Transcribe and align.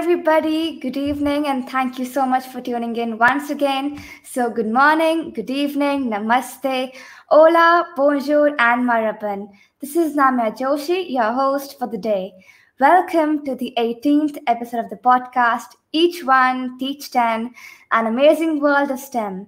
Everybody, 0.00 0.80
good 0.80 0.96
evening, 0.96 1.46
and 1.46 1.68
thank 1.68 1.98
you 1.98 2.06
so 2.06 2.24
much 2.24 2.46
for 2.46 2.62
tuning 2.62 2.96
in 2.96 3.18
once 3.18 3.50
again. 3.50 4.02
So, 4.24 4.48
good 4.48 4.72
morning, 4.72 5.30
good 5.34 5.50
evening, 5.50 6.08
namaste, 6.08 6.94
hola, 7.28 7.86
bonjour, 7.94 8.56
and 8.58 8.88
maraban. 8.88 9.50
This 9.78 9.96
is 9.96 10.16
Namya 10.16 10.56
Joshi, 10.56 11.10
your 11.10 11.30
host 11.34 11.78
for 11.78 11.86
the 11.86 11.98
day. 11.98 12.32
Welcome 12.80 13.44
to 13.44 13.54
the 13.54 13.74
18th 13.76 14.38
episode 14.46 14.82
of 14.82 14.88
the 14.88 14.96
podcast, 14.96 15.76
Each 15.92 16.24
One, 16.24 16.78
Teach 16.78 17.10
10, 17.10 17.52
an 17.92 18.06
amazing 18.06 18.58
world 18.58 18.90
of 18.90 18.98
STEM, 18.98 19.46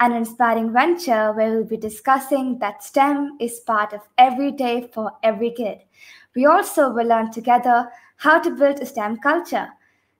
an 0.00 0.12
inspiring 0.12 0.74
venture 0.74 1.32
where 1.32 1.52
we'll 1.52 1.64
be 1.64 1.78
discussing 1.78 2.58
that 2.58 2.84
STEM 2.84 3.38
is 3.40 3.60
part 3.60 3.94
of 3.94 4.02
every 4.18 4.52
day 4.52 4.90
for 4.92 5.12
every 5.22 5.52
kid. 5.52 5.78
We 6.34 6.44
also 6.44 6.90
will 6.90 7.06
learn 7.06 7.32
together 7.32 7.88
how 8.16 8.40
to 8.40 8.50
build 8.50 8.80
a 8.80 8.84
STEM 8.86 9.20
culture. 9.20 9.68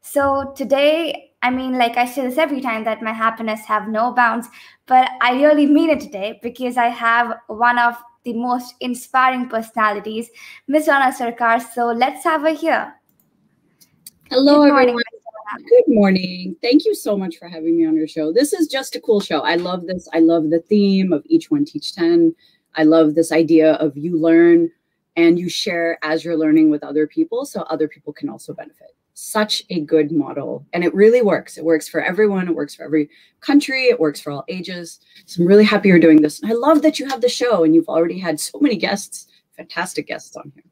So 0.09 0.53
today, 0.55 1.33
I 1.43 1.51
mean, 1.51 1.79
like 1.79 1.97
I 1.97 2.07
say 2.07 2.23
this 2.23 2.39
every 2.39 2.61
time 2.61 2.85
that 2.85 3.03
my 3.03 3.13
happiness 3.13 3.65
have 3.65 3.89
no 3.89 4.13
bounds, 4.13 4.47
but 4.87 5.11
I 5.21 5.33
really 5.33 5.67
mean 5.67 5.91
it 5.91 6.01
today 6.01 6.39
because 6.45 6.77
I 6.77 6.87
have 6.87 7.37
one 7.49 7.77
of 7.77 7.97
the 8.23 8.33
most 8.33 8.77
inspiring 8.79 9.49
personalities, 9.49 10.31
Miss 10.69 10.87
Dona 10.87 11.13
Sarkar. 11.13 11.61
So 11.75 11.87
let's 11.87 12.23
have 12.23 12.43
her 12.43 12.55
here. 12.55 12.95
Hello, 14.31 14.63
Good 14.63 14.73
morning, 14.73 14.97
everyone. 14.97 15.69
Good 15.69 15.95
morning. 15.95 16.57
Thank 16.63 16.85
you 16.85 16.95
so 16.95 17.19
much 17.19 17.37
for 17.37 17.49
having 17.49 17.77
me 17.77 17.85
on 17.85 17.97
your 17.97 18.09
show. 18.09 18.33
This 18.33 18.53
is 18.53 18.69
just 18.69 18.95
a 18.95 19.01
cool 19.01 19.21
show. 19.21 19.41
I 19.41 19.57
love 19.57 19.87
this. 19.89 20.09
I 20.15 20.21
love 20.21 20.51
the 20.51 20.61
theme 20.61 21.13
of 21.13 21.25
each 21.27 21.51
one 21.51 21.65
teach 21.65 21.97
10. 21.97 22.33
I 22.77 22.85
love 22.85 23.17
this 23.17 23.33
idea 23.33 23.73
of 23.75 23.97
you 23.97 24.17
learn 24.17 24.71
and 25.17 25.37
you 25.37 25.49
share 25.49 25.99
as 26.03 26.25
you're 26.25 26.37
learning 26.37 26.71
with 26.71 26.85
other 26.85 27.09
people 27.09 27.45
so 27.45 27.63
other 27.63 27.89
people 27.89 28.13
can 28.13 28.29
also 28.29 28.55
benefit. 28.55 28.96
Such 29.19 29.63
a 29.71 29.81
good 29.81 30.13
model. 30.13 30.67
And 30.75 30.85
it 30.85 30.95
really 30.95 31.23
works. 31.23 31.57
It 31.57 31.65
works 31.65 31.89
for 31.89 32.03
everyone. 32.03 32.49
It 32.49 32.55
works 32.55 32.75
for 32.75 32.85
every 32.85 33.09
country. 33.41 33.85
It 33.85 33.99
works 33.99 34.21
for 34.21 34.31
all 34.31 34.45
ages. 34.47 35.01
So 35.25 35.41
I'm 35.41 35.49
really 35.49 35.65
happy 35.65 35.89
you're 35.89 35.99
doing 35.99 36.21
this. 36.21 36.39
I 36.45 36.53
love 36.53 36.83
that 36.83 36.99
you 36.99 37.09
have 37.09 37.23
the 37.23 37.29
show 37.31 37.65
and 37.65 37.75
you've 37.75 37.89
already 37.89 38.19
had 38.19 38.39
so 38.39 38.59
many 38.61 38.77
guests, 38.77 39.27
fantastic 39.57 40.07
guests 40.07 40.37
on 40.37 40.53
here. 40.55 40.65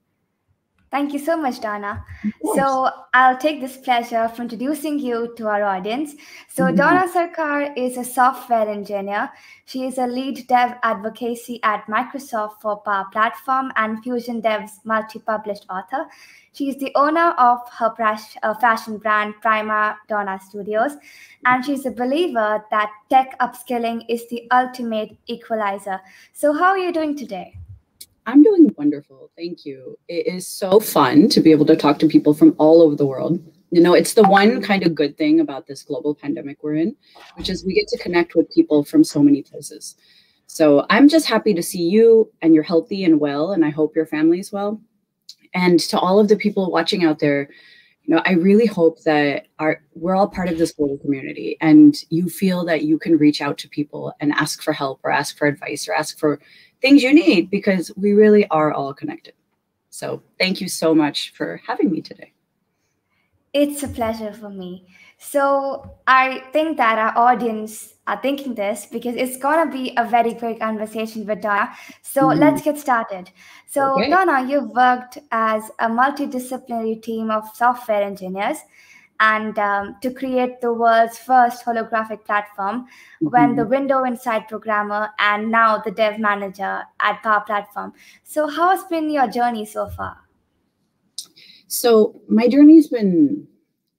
Thank 0.95 1.13
you 1.13 1.19
so 1.19 1.37
much, 1.37 1.61
Dona. 1.61 2.05
So 2.55 2.89
I'll 3.15 3.37
take 3.37 3.61
this 3.61 3.77
pleasure 3.79 4.19
of 4.19 4.39
introducing 4.39 5.01
you 5.01 5.35
to 5.37 5.49
our 5.49 5.65
audience. 5.65 6.15
So 6.49 6.67
mm-hmm. 6.67 6.77
Dona 6.77 7.09
Sarkar 7.13 7.77
is 7.77 7.97
a 7.97 8.05
software 8.05 8.69
engineer. 8.69 9.29
She 9.65 9.89
is 9.89 9.99
a 9.99 10.07
lead 10.07 10.47
dev 10.47 10.77
advocacy 10.85 11.59
at 11.65 11.85
Microsoft 11.89 12.61
for 12.61 12.77
Power 12.77 13.07
Platform 13.11 13.73
and 13.75 14.05
Fusion 14.05 14.41
Dev's 14.41 14.79
multi-published 14.85 15.67
author. 15.69 16.07
She 16.53 16.69
is 16.69 16.77
the 16.77 16.93
owner 16.95 17.33
of 17.39 17.59
her 17.77 17.93
uh, 17.99 18.55
fashion 18.55 18.99
brand 18.99 19.35
Prima 19.43 19.97
Dona 20.09 20.39
Studios, 20.47 20.93
and 21.45 21.65
she's 21.65 21.87
a 21.87 21.91
believer 21.91 22.65
that 22.71 22.93
tech 23.11 23.37
upskilling 23.41 24.05
is 24.09 24.29
the 24.29 24.47
ultimate 24.53 25.17
equalizer. 25.27 26.01
So 26.33 26.53
how 26.53 26.67
are 26.67 26.79
you 26.79 26.93
doing 26.93 27.17
today? 27.17 27.59
I'm 28.27 28.43
doing 28.43 28.75
wonderful. 28.77 29.31
Thank 29.37 29.65
you. 29.65 29.99
It 30.09 30.27
is 30.27 30.47
so 30.47 30.81
fun 30.81 31.29
to 31.31 31.41
be 31.41 31.51
able 31.51 31.67
to 31.67 31.77
talk 31.77 31.99
to 31.99 32.09
people 32.09 32.35
from 32.35 32.55
all 32.59 32.83
over 32.83 32.97
the 32.97 33.07
world. 33.07 33.41
You 33.71 33.81
know, 33.81 33.93
it's 33.93 34.15
the 34.15 34.23
one 34.23 34.63
kind 34.63 34.85
of 34.85 34.95
good 34.95 35.19
thing 35.19 35.41
about 35.41 35.67
this 35.67 35.83
global 35.83 36.15
pandemic 36.15 36.63
we're 36.63 36.77
in, 36.77 36.97
which 37.37 37.51
is 37.51 37.65
we 37.65 37.75
get 37.75 37.89
to 37.89 37.99
connect 37.99 38.35
with 38.35 38.51
people 38.51 38.85
from 38.85 39.05
so 39.05 39.23
many 39.23 39.43
places. 39.43 39.97
So 40.47 40.87
I'm 40.91 41.09
just 41.09 41.27
happy 41.27 41.55
to 41.55 41.63
see 41.63 41.83
you 41.83 42.31
and 42.41 42.55
you're 42.55 42.63
healthy 42.63 43.05
and 43.05 43.19
well, 43.19 43.53
and 43.53 43.65
I 43.65 43.71
hope 43.71 43.97
your 43.97 44.07
family 44.07 44.39
is 44.39 44.53
well. 44.53 44.81
And 45.55 45.81
to 45.81 45.99
all 45.99 46.19
of 46.19 46.29
the 46.29 46.37
people 46.37 46.71
watching 46.71 47.05
out 47.05 47.19
there, 47.19 47.49
you 48.05 48.15
know, 48.15 48.23
I 48.27 48.33
really 48.33 48.67
hope 48.67 49.03
that 49.05 49.47
our 49.59 49.83
we're 49.95 50.15
all 50.15 50.29
part 50.29 50.49
of 50.49 50.59
this 50.59 50.73
global 50.73 50.99
community 50.99 51.57
and 51.61 51.97
you 52.11 52.29
feel 52.29 52.65
that 52.67 52.83
you 52.83 52.99
can 52.99 53.17
reach 53.17 53.41
out 53.41 53.57
to 53.59 53.69
people 53.69 54.13
and 54.21 54.33
ask 54.33 54.63
for 54.63 54.73
help 54.73 55.01
or 55.03 55.11
ask 55.11 55.39
for 55.39 55.47
advice 55.47 55.89
or 55.89 55.95
ask 55.95 56.19
for 56.19 56.39
things 56.81 57.03
you 57.03 57.13
need 57.15 57.51
because 57.51 57.91
we 57.97 58.13
really 58.13 58.47
are 58.49 58.73
all 58.73 58.95
connected. 58.95 59.35
So 59.91 60.23
thank 60.39 60.61
you 60.61 60.69
so 60.69 60.95
much 60.95 61.33
for 61.35 61.61
having 61.67 61.91
me 61.91 62.01
today. 62.01 62.33
It's 63.53 63.83
a 63.85 63.89
pleasure 63.89 64.33
for 64.33 64.51
me. 64.51 64.87
So 65.19 65.99
I 66.07 66.43
think 66.53 66.77
that 66.77 66.99
our 66.99 67.17
audience 67.17 67.95
are 68.07 68.21
thinking 68.21 68.55
this 68.55 68.87
because 68.87 69.15
it's 69.15 69.37
gonna 69.37 69.71
be 69.71 69.95
a 69.97 70.05
very 70.05 70.35
quick 70.35 70.59
conversation 70.59 71.25
with 71.25 71.41
Dona. 71.41 71.71
So 72.03 72.23
mm-hmm. 72.23 72.41
let's 72.41 72.63
get 72.63 72.79
started. 72.79 73.31
So 73.71 73.95
okay. 73.95 74.11
Dona, 74.11 74.47
you've 74.47 74.71
worked 74.71 75.19
as 75.31 75.71
a 75.79 75.89
multidisciplinary 75.89 77.01
team 77.01 77.31
of 77.31 77.45
software 77.55 78.03
engineers 78.03 78.59
and 79.21 79.59
um, 79.59 79.97
to 80.03 80.13
create 80.13 80.61
the 80.61 80.73
world's 80.73 81.19
first 81.19 81.65
holographic 81.65 82.25
platform 82.25 82.83
mm-hmm. 82.83 83.29
when 83.29 83.55
the 83.55 83.67
Windows 83.67 84.05
Insider 84.07 84.45
programmer 84.49 85.11
and 85.19 85.51
now 85.51 85.79
the 85.79 85.91
dev 85.91 86.19
manager 86.19 86.83
at 87.01 87.23
power 87.23 87.43
platform. 87.47 87.93
So 88.25 88.49
how 88.49 88.71
has 88.71 88.85
been 88.85 89.11
your 89.11 89.29
journey 89.29 89.65
so 89.67 89.89
far? 89.89 90.17
So 91.69 92.21
my 92.29 92.49
journey's 92.49 92.89
been 92.89 93.47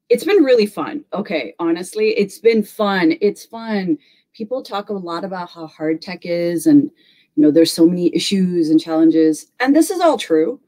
it's 0.08 0.24
been 0.24 0.44
really 0.44 0.68
fun. 0.68 1.04
Okay 1.14 1.56
honestly 1.60 2.10
it's 2.10 2.40
been 2.40 2.64
fun. 2.64 3.16
It's 3.22 3.46
fun. 3.46 3.98
People 4.34 4.62
talk 4.62 4.90
a 4.90 4.94
lot 4.94 5.24
about 5.24 5.50
how 5.50 5.68
hard 5.68 6.02
tech 6.02 6.26
is 6.26 6.68
and 6.68 6.92
you 7.36 7.44
know 7.44 7.52
there's 7.52 7.72
so 7.72 7.88
many 7.88 8.14
issues 8.16 8.70
and 8.70 8.80
challenges 8.80 9.52
and 9.60 9.76
this 9.76 9.90
is 9.90 10.00
all 10.00 10.18
true 10.18 10.60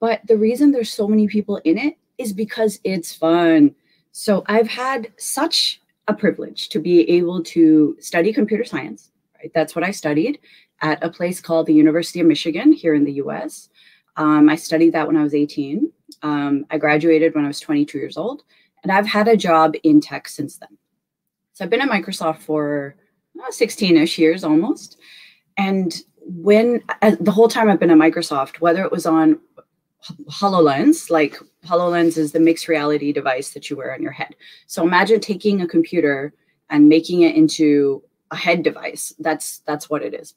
but 0.00 0.20
the 0.26 0.36
reason 0.36 0.70
there's 0.70 0.90
so 0.90 1.08
many 1.08 1.26
people 1.26 1.56
in 1.64 1.78
it 1.78 1.96
is 2.18 2.32
because 2.32 2.80
it's 2.84 3.14
fun 3.14 3.74
so 4.12 4.44
I've 4.46 4.68
had 4.68 5.12
such 5.16 5.80
a 6.08 6.14
privilege 6.14 6.68
to 6.70 6.80
be 6.80 7.08
able 7.10 7.42
to 7.44 7.96
study 8.00 8.32
computer 8.32 8.64
science. 8.64 9.10
Right, 9.38 9.50
that's 9.54 9.74
what 9.74 9.84
I 9.84 9.90
studied 9.90 10.40
at 10.82 11.02
a 11.02 11.10
place 11.10 11.40
called 11.40 11.66
the 11.66 11.74
University 11.74 12.20
of 12.20 12.26
Michigan 12.26 12.72
here 12.72 12.94
in 12.94 13.04
the 13.04 13.12
U.S. 13.12 13.68
Um, 14.16 14.48
I 14.48 14.56
studied 14.56 14.92
that 14.92 15.06
when 15.06 15.16
I 15.16 15.22
was 15.22 15.34
18. 15.34 15.90
Um, 16.22 16.66
I 16.70 16.78
graduated 16.78 17.34
when 17.34 17.44
I 17.44 17.48
was 17.48 17.60
22 17.60 17.98
years 17.98 18.16
old, 18.16 18.42
and 18.82 18.92
I've 18.92 19.06
had 19.06 19.28
a 19.28 19.36
job 19.36 19.74
in 19.82 20.00
tech 20.00 20.28
since 20.28 20.56
then. 20.56 20.76
So 21.52 21.64
I've 21.64 21.70
been 21.70 21.80
at 21.80 21.88
Microsoft 21.88 22.38
for 22.42 22.96
16-ish 23.50 24.18
years 24.18 24.44
almost, 24.44 24.98
and 25.56 26.02
when 26.26 26.82
uh, 27.02 27.16
the 27.20 27.30
whole 27.30 27.48
time 27.48 27.68
I've 27.68 27.80
been 27.80 27.90
at 27.90 27.96
Microsoft, 27.96 28.60
whether 28.60 28.84
it 28.84 28.92
was 28.92 29.06
on 29.06 29.40
HoloLens, 30.28 31.10
like 31.10 31.38
HoloLens 31.66 32.16
is 32.16 32.32
the 32.32 32.40
mixed 32.40 32.68
reality 32.68 33.12
device 33.12 33.50
that 33.50 33.68
you 33.68 33.76
wear 33.76 33.92
on 33.92 34.02
your 34.02 34.12
head. 34.12 34.34
So 34.66 34.82
imagine 34.82 35.20
taking 35.20 35.60
a 35.60 35.68
computer 35.68 36.32
and 36.70 36.88
making 36.88 37.22
it 37.22 37.36
into 37.36 38.02
a 38.30 38.36
head 38.36 38.62
device. 38.62 39.12
That's 39.18 39.58
that's 39.60 39.90
what 39.90 40.02
it 40.02 40.14
is. 40.14 40.34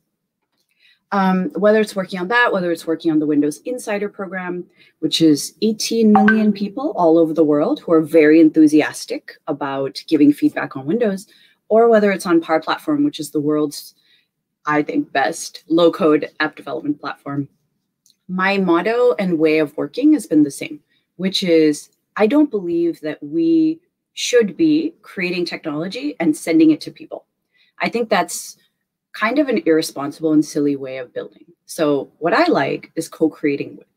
Um, 1.11 1.51
whether 1.51 1.79
it's 1.79 1.95
working 1.95 2.19
on 2.19 2.27
that, 2.29 2.51
whether 2.51 2.71
it's 2.71 2.87
working 2.87 3.11
on 3.11 3.19
the 3.19 3.27
Windows 3.27 3.61
Insider 3.65 4.09
program, 4.09 4.65
which 4.99 5.21
is 5.21 5.53
18 5.61 6.11
million 6.11 6.51
people 6.51 6.91
all 6.95 7.19
over 7.19 7.35
the 7.35 7.43
world 7.43 7.81
who 7.81 7.93
are 7.93 8.01
very 8.01 8.39
enthusiastic 8.39 9.33
about 9.47 10.03
giving 10.07 10.33
feedback 10.33 10.75
on 10.75 10.87
Windows, 10.87 11.27
or 11.69 11.87
whether 11.87 12.11
it's 12.11 12.25
on 12.25 12.41
Power 12.41 12.59
Platform, 12.59 13.03
which 13.03 13.19
is 13.19 13.29
the 13.29 13.39
world's, 13.39 13.93
I 14.65 14.81
think, 14.81 15.11
best 15.11 15.63
low 15.67 15.91
code 15.91 16.31
app 16.39 16.55
development 16.55 16.99
platform 16.99 17.47
my 18.33 18.57
motto 18.57 19.13
and 19.19 19.37
way 19.37 19.59
of 19.59 19.77
working 19.77 20.13
has 20.13 20.25
been 20.25 20.41
the 20.41 20.49
same, 20.49 20.79
which 21.17 21.43
is 21.43 21.89
I 22.17 22.25
don't 22.25 22.49
believe 22.49 22.99
that 23.01 23.21
we 23.21 23.79
should 24.13 24.57
be 24.57 24.95
creating 25.03 25.45
technology 25.45 26.15
and 26.19 26.35
sending 26.35 26.71
it 26.71 26.81
to 26.81 26.91
people. 26.91 27.25
I 27.79 27.89
think 27.89 28.09
that's 28.09 28.57
kind 29.13 29.37
of 29.37 29.49
an 29.49 29.61
irresponsible 29.67 30.33
and 30.33 30.43
silly 30.43 30.75
way 30.75 30.97
of 30.97 31.13
building. 31.13 31.45
So, 31.67 32.11
what 32.17 32.33
I 32.33 32.45
like 32.47 32.91
is 32.95 33.07
co 33.07 33.29
creating 33.29 33.77
with. 33.77 33.87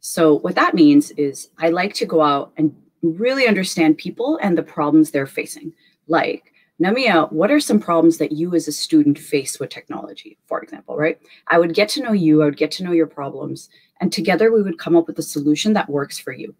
So, 0.00 0.38
what 0.38 0.54
that 0.54 0.74
means 0.74 1.10
is 1.12 1.50
I 1.58 1.68
like 1.68 1.92
to 1.94 2.06
go 2.06 2.22
out 2.22 2.52
and 2.56 2.74
really 3.02 3.46
understand 3.46 3.98
people 3.98 4.38
and 4.40 4.56
the 4.56 4.62
problems 4.62 5.10
they're 5.10 5.26
facing. 5.26 5.74
Like, 6.08 6.54
Namya, 6.82 7.32
what 7.32 7.50
are 7.50 7.60
some 7.60 7.80
problems 7.80 8.18
that 8.18 8.32
you 8.32 8.54
as 8.54 8.68
a 8.68 8.72
student 8.72 9.18
face 9.18 9.58
with 9.58 9.70
technology, 9.70 10.36
for 10.46 10.60
example, 10.60 10.96
right? 10.96 11.18
I 11.48 11.58
would 11.58 11.72
get 11.72 11.88
to 11.90 12.02
know 12.02 12.12
you, 12.12 12.42
I 12.42 12.44
would 12.44 12.58
get 12.58 12.70
to 12.72 12.84
know 12.84 12.92
your 12.92 13.06
problems, 13.06 13.70
and 14.00 14.12
together 14.12 14.52
we 14.52 14.62
would 14.62 14.78
come 14.78 14.94
up 14.94 15.06
with 15.06 15.18
a 15.18 15.22
solution 15.22 15.72
that 15.72 15.88
works 15.88 16.18
for 16.18 16.32
you. 16.32 16.54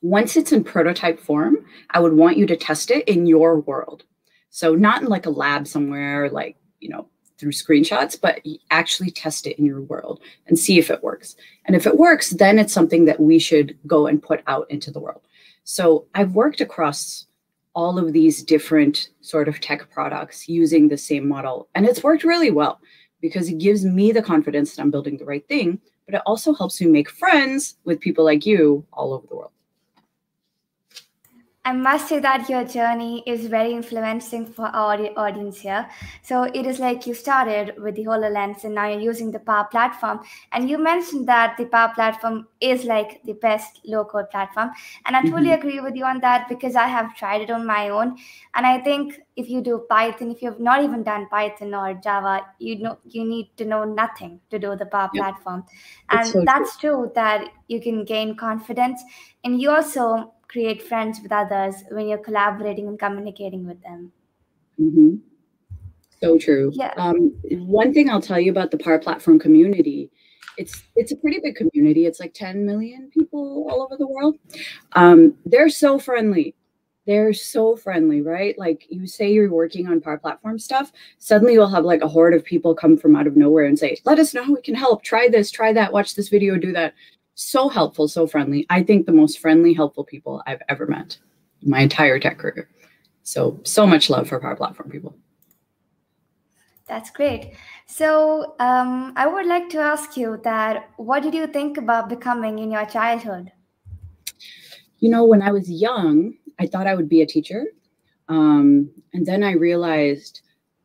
Once 0.00 0.36
it's 0.36 0.52
in 0.52 0.62
prototype 0.62 1.18
form, 1.18 1.56
I 1.90 1.98
would 1.98 2.12
want 2.12 2.36
you 2.36 2.46
to 2.46 2.56
test 2.56 2.90
it 2.92 3.08
in 3.08 3.26
your 3.26 3.58
world. 3.60 4.04
So 4.50 4.74
not 4.74 5.02
in 5.02 5.08
like 5.08 5.26
a 5.26 5.30
lab 5.30 5.66
somewhere, 5.66 6.30
like, 6.30 6.56
you 6.78 6.88
know, 6.88 7.08
through 7.38 7.52
screenshots, 7.52 8.20
but 8.20 8.40
actually 8.70 9.10
test 9.10 9.48
it 9.48 9.58
in 9.58 9.64
your 9.64 9.80
world 9.80 10.20
and 10.46 10.56
see 10.56 10.78
if 10.78 10.90
it 10.90 11.02
works. 11.02 11.34
And 11.64 11.74
if 11.74 11.86
it 11.86 11.98
works, 11.98 12.30
then 12.30 12.60
it's 12.60 12.72
something 12.72 13.06
that 13.06 13.18
we 13.18 13.40
should 13.40 13.76
go 13.88 14.06
and 14.06 14.22
put 14.22 14.42
out 14.46 14.70
into 14.70 14.92
the 14.92 15.00
world. 15.00 15.22
So 15.64 16.06
I've 16.14 16.34
worked 16.36 16.60
across 16.60 17.26
all 17.74 17.98
of 17.98 18.12
these 18.12 18.42
different 18.42 19.08
sort 19.20 19.48
of 19.48 19.60
tech 19.60 19.90
products 19.90 20.48
using 20.48 20.88
the 20.88 20.98
same 20.98 21.26
model. 21.26 21.68
And 21.74 21.86
it's 21.86 22.02
worked 22.02 22.24
really 22.24 22.50
well 22.50 22.80
because 23.20 23.48
it 23.48 23.58
gives 23.58 23.84
me 23.84 24.12
the 24.12 24.22
confidence 24.22 24.74
that 24.74 24.82
I'm 24.82 24.90
building 24.90 25.16
the 25.16 25.24
right 25.24 25.46
thing, 25.48 25.80
but 26.06 26.14
it 26.14 26.22
also 26.26 26.52
helps 26.52 26.80
me 26.80 26.88
make 26.88 27.08
friends 27.08 27.76
with 27.84 28.00
people 28.00 28.24
like 28.24 28.44
you 28.44 28.84
all 28.92 29.12
over 29.14 29.26
the 29.26 29.36
world. 29.36 29.52
I 31.64 31.72
must 31.72 32.08
say 32.08 32.18
that 32.18 32.48
your 32.48 32.64
journey 32.64 33.22
is 33.24 33.46
very 33.46 33.72
influencing 33.72 34.46
for 34.46 34.66
our 34.66 34.98
audience 35.16 35.60
here. 35.60 35.88
So 36.22 36.42
it 36.42 36.66
is 36.66 36.80
like 36.80 37.06
you 37.06 37.14
started 37.14 37.80
with 37.80 37.94
the 37.94 38.04
HoloLens 38.04 38.64
and 38.64 38.74
now 38.74 38.88
you're 38.88 39.00
using 39.00 39.30
the 39.30 39.38
Power 39.38 39.68
Platform. 39.70 40.20
And 40.50 40.68
you 40.68 40.76
mentioned 40.76 41.28
that 41.28 41.56
the 41.56 41.66
Power 41.66 41.92
Platform 41.94 42.48
is 42.60 42.84
like 42.84 43.22
the 43.22 43.34
best 43.34 43.80
low 43.84 44.04
code 44.04 44.28
platform. 44.30 44.72
And 45.06 45.14
I 45.14 45.22
totally 45.22 45.50
mm-hmm. 45.50 45.60
agree 45.60 45.80
with 45.80 45.94
you 45.94 46.04
on 46.04 46.18
that 46.20 46.48
because 46.48 46.74
I 46.74 46.88
have 46.88 47.14
tried 47.14 47.42
it 47.42 47.50
on 47.50 47.64
my 47.64 47.90
own. 47.90 48.16
And 48.54 48.66
I 48.66 48.80
think 48.80 49.20
if 49.36 49.48
you 49.48 49.60
do 49.60 49.86
Python, 49.88 50.32
if 50.32 50.42
you've 50.42 50.58
not 50.58 50.82
even 50.82 51.04
done 51.04 51.28
Python 51.28 51.74
or 51.74 51.94
Java, 51.94 52.44
you 52.58 52.80
know 52.80 52.98
you 53.04 53.24
need 53.24 53.56
to 53.58 53.64
know 53.64 53.84
nothing 53.84 54.40
to 54.50 54.58
do 54.58 54.74
the 54.74 54.86
Power 54.86 55.10
yep. 55.14 55.22
Platform. 55.22 55.64
And 56.10 56.26
so 56.26 56.42
that's 56.44 56.76
true 56.76 57.12
that 57.14 57.52
you 57.68 57.80
can 57.80 58.04
gain 58.04 58.36
confidence. 58.36 59.00
And 59.44 59.62
you 59.62 59.70
also 59.70 60.32
create 60.52 60.82
friends 60.82 61.18
with 61.22 61.32
others 61.32 61.82
when 61.90 62.06
you're 62.06 62.18
collaborating 62.18 62.86
and 62.86 62.98
communicating 62.98 63.66
with 63.66 63.82
them. 63.82 64.12
Mm-hmm. 64.78 65.16
So 66.20 66.38
true. 66.38 66.70
Yeah. 66.74 66.92
Um, 66.96 67.34
one 67.50 67.92
thing 67.92 68.08
I'll 68.08 68.20
tell 68.20 68.38
you 68.38 68.52
about 68.52 68.70
the 68.70 68.78
Power 68.78 68.98
Platform 68.98 69.38
community, 69.38 70.10
it's 70.58 70.82
it's 70.94 71.10
a 71.10 71.16
pretty 71.16 71.40
big 71.40 71.56
community. 71.56 72.06
It's 72.06 72.20
like 72.20 72.34
10 72.34 72.64
million 72.64 73.10
people 73.10 73.66
all 73.68 73.82
over 73.82 73.96
the 73.96 74.06
world. 74.06 74.36
Um, 74.92 75.34
they're 75.46 75.70
so 75.70 75.98
friendly. 75.98 76.54
They're 77.06 77.32
so 77.32 77.74
friendly, 77.74 78.22
right? 78.22 78.56
Like 78.56 78.86
you 78.88 79.08
say 79.08 79.32
you're 79.32 79.50
working 79.50 79.88
on 79.88 80.00
Power 80.00 80.18
Platform 80.18 80.60
stuff, 80.60 80.92
suddenly 81.18 81.54
you'll 81.54 81.66
have 81.66 81.84
like 81.84 82.02
a 82.02 82.08
horde 82.08 82.34
of 82.34 82.44
people 82.44 82.76
come 82.76 82.96
from 82.96 83.16
out 83.16 83.26
of 83.26 83.36
nowhere 83.36 83.64
and 83.64 83.76
say, 83.76 83.96
"Let 84.04 84.20
us 84.20 84.32
know 84.34 84.44
how 84.44 84.52
we 84.54 84.62
can 84.62 84.76
help. 84.76 85.02
Try 85.02 85.28
this, 85.28 85.50
try 85.50 85.72
that, 85.72 85.92
watch 85.92 86.14
this 86.14 86.28
video, 86.28 86.56
do 86.56 86.72
that." 86.74 86.94
So 87.34 87.68
helpful, 87.68 88.08
so 88.08 88.26
friendly. 88.26 88.66
I 88.70 88.82
think 88.82 89.06
the 89.06 89.12
most 89.12 89.38
friendly, 89.38 89.72
helpful 89.72 90.04
people 90.04 90.42
I've 90.46 90.62
ever 90.68 90.86
met 90.86 91.18
my 91.62 91.80
entire 91.80 92.18
tech 92.18 92.38
career. 92.38 92.68
So, 93.22 93.60
so 93.64 93.86
much 93.86 94.10
love 94.10 94.28
for 94.28 94.40
Power 94.40 94.56
Platform 94.56 94.90
people. 94.90 95.16
That's 96.86 97.10
great. 97.10 97.52
So, 97.86 98.54
um, 98.58 99.12
I 99.16 99.26
would 99.26 99.46
like 99.46 99.68
to 99.70 99.78
ask 99.78 100.16
you 100.16 100.40
that 100.44 100.90
what 100.96 101.22
did 101.22 101.34
you 101.34 101.46
think 101.46 101.78
about 101.78 102.08
becoming 102.08 102.58
in 102.58 102.70
your 102.70 102.84
childhood? 102.84 103.52
You 104.98 105.10
know, 105.10 105.24
when 105.24 105.42
I 105.42 105.52
was 105.52 105.70
young, 105.70 106.34
I 106.58 106.66
thought 106.66 106.86
I 106.86 106.94
would 106.94 107.08
be 107.08 107.22
a 107.22 107.26
teacher. 107.26 107.66
Um, 108.28 108.90
and 109.12 109.24
then 109.24 109.42
I 109.42 109.52
realized 109.52 110.42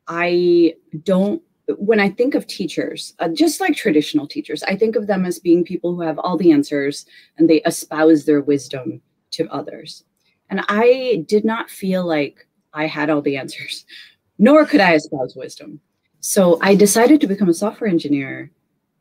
I 0.07 0.75
don't 1.03 1.41
when 1.77 1.99
I 1.99 2.09
think 2.09 2.35
of 2.35 2.47
teachers, 2.47 3.13
uh, 3.19 3.27
just 3.29 3.59
like 3.59 3.75
traditional 3.75 4.27
teachers, 4.27 4.63
I 4.63 4.75
think 4.75 4.95
of 4.95 5.07
them 5.07 5.25
as 5.25 5.39
being 5.39 5.63
people 5.63 5.95
who 5.95 6.01
have 6.01 6.19
all 6.19 6.37
the 6.37 6.51
answers 6.51 7.05
and 7.37 7.49
they 7.49 7.61
espouse 7.63 8.25
their 8.25 8.41
wisdom 8.41 9.01
to 9.31 9.47
others. 9.49 10.03
And 10.49 10.61
I 10.69 11.25
did 11.27 11.43
not 11.43 11.69
feel 11.69 12.05
like 12.05 12.47
I 12.73 12.87
had 12.87 13.09
all 13.09 13.21
the 13.21 13.37
answers, 13.37 13.85
nor 14.37 14.65
could 14.65 14.81
I 14.81 14.93
espouse 14.95 15.35
wisdom. 15.35 15.81
So 16.19 16.57
I 16.61 16.75
decided 16.75 17.21
to 17.21 17.27
become 17.27 17.49
a 17.49 17.53
software 17.53 17.89
engineer 17.89 18.51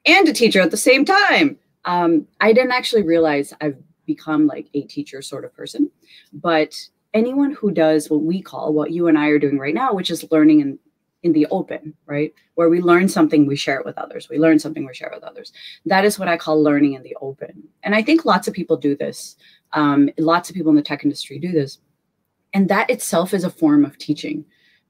and 0.05 0.29
a 0.29 0.33
teacher 0.33 0.61
at 0.61 0.71
the 0.71 0.77
same 0.77 1.05
time. 1.05 1.59
Um, 1.85 2.27
I 2.41 2.53
didn't 2.53 2.73
actually 2.73 3.03
realize 3.03 3.53
I've 3.61 3.79
become 4.07 4.47
like 4.47 4.69
a 4.75 4.83
teacher 4.83 5.23
sort 5.23 5.45
of 5.45 5.55
person, 5.55 5.91
but 6.33 6.77
anyone 7.15 7.53
who 7.53 7.71
does 7.71 8.11
what 8.11 8.23
we 8.23 8.43
call 8.43 8.73
what 8.73 8.93
you 8.93 9.09
and 9.09 9.19
I 9.19 9.29
are 9.29 9.39
doing 9.39 9.59
right 9.59 9.75
now, 9.75 9.95
which 9.95 10.11
is 10.11 10.31
learning 10.31 10.63
and 10.63 10.79
in 11.23 11.33
the 11.33 11.47
open, 11.51 11.95
right? 12.07 12.33
Where 12.55 12.69
we 12.69 12.81
learn 12.81 13.09
something, 13.09 13.47
we 13.47 13.57
share 13.57 13.79
it 13.79 13.87
with 13.87 13.99
others. 13.99 14.29
We 14.29 14.39
learn 14.39 14.59
something, 14.59 14.87
we 14.87 14.95
share 14.95 15.09
it 15.09 15.15
with 15.15 15.25
others. 15.25 15.53
That 15.85 16.05
is 16.05 16.19
what 16.19 16.29
I 16.29 16.37
call 16.37 16.63
learning 16.63 16.95
in 16.95 17.03
the 17.03 17.17
open. 17.21 17.65
And 17.83 17.95
I 17.95 18.03
think 18.03 18.25
lots 18.25 18.49
of 18.49 18.55
people 18.55 18.77
do 18.77 18.97
this. 18.97 19.37
Um, 19.73 20.09
lots 20.19 20.49
of 20.49 20.57
people 20.57 20.71
in 20.71 20.77
the 20.77 20.83
tech 20.83 21.05
industry 21.05 21.39
do 21.39 21.53
this. 21.53 21.79
And 22.55 22.69
that 22.69 22.91
itself 22.91 23.35
is 23.35 23.45
a 23.45 23.51
form 23.51 23.85
of 23.85 23.99
teaching 23.99 24.45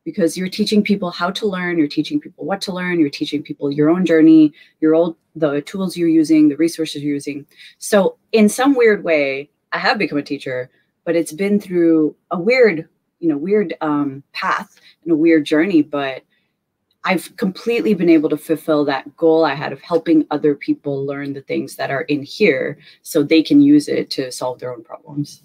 because 0.05 0.37
you're 0.37 0.49
teaching 0.49 0.85
people 0.85 1.11
how 1.11 1.31
to 1.31 1.49
learn, 1.49 1.79
you're 1.79 1.89
teaching 1.89 2.21
people 2.21 2.45
what 2.45 2.61
to 2.61 2.73
learn, 2.73 3.01
you're 3.01 3.11
teaching 3.11 3.43
people 3.43 3.73
your 3.73 3.91
own 3.91 4.07
journey, 4.07 4.53
your 4.81 4.95
old 4.95 5.17
the 5.35 5.61
tools 5.63 5.97
you're 5.97 6.09
using, 6.09 6.49
the 6.49 6.57
resources 6.57 7.03
you're 7.03 7.15
using. 7.15 7.45
So 7.79 8.17
in 8.33 8.49
some 8.49 8.75
weird 8.75 9.05
way, 9.05 9.51
I 9.73 9.79
have 9.79 9.99
become 9.99 10.19
a 10.19 10.23
teacher, 10.23 10.71
but 11.05 11.17
it's 11.17 11.33
been 11.33 11.61
through 11.61 12.15
a 12.31 12.39
weird 12.39 12.89
you 13.27 13.33
know 13.33 13.39
weird 13.39 13.75
um, 13.81 14.23
path 14.33 14.81
and 15.03 15.13
a 15.13 15.17
weird 15.17 15.45
journey 15.45 15.83
but 15.83 16.23
i've 17.03 17.37
completely 17.37 17.93
been 17.93 18.09
able 18.09 18.29
to 18.29 18.37
fulfill 18.37 18.85
that 18.85 19.17
goal 19.17 19.45
i 19.45 19.53
had 19.53 19.73
of 19.73 19.81
helping 19.81 20.25
other 20.31 20.55
people 20.55 21.05
learn 21.05 21.33
the 21.33 21.41
things 21.41 21.75
that 21.75 21.91
are 21.91 22.03
in 22.03 22.23
here 22.23 22.79
so 23.03 23.25
they 23.25 23.43
can 23.43 23.61
use 23.61 23.89
it 23.89 24.11
to 24.11 24.31
solve 24.31 24.61
their 24.61 24.73
own 24.73 24.85
problems 24.85 25.43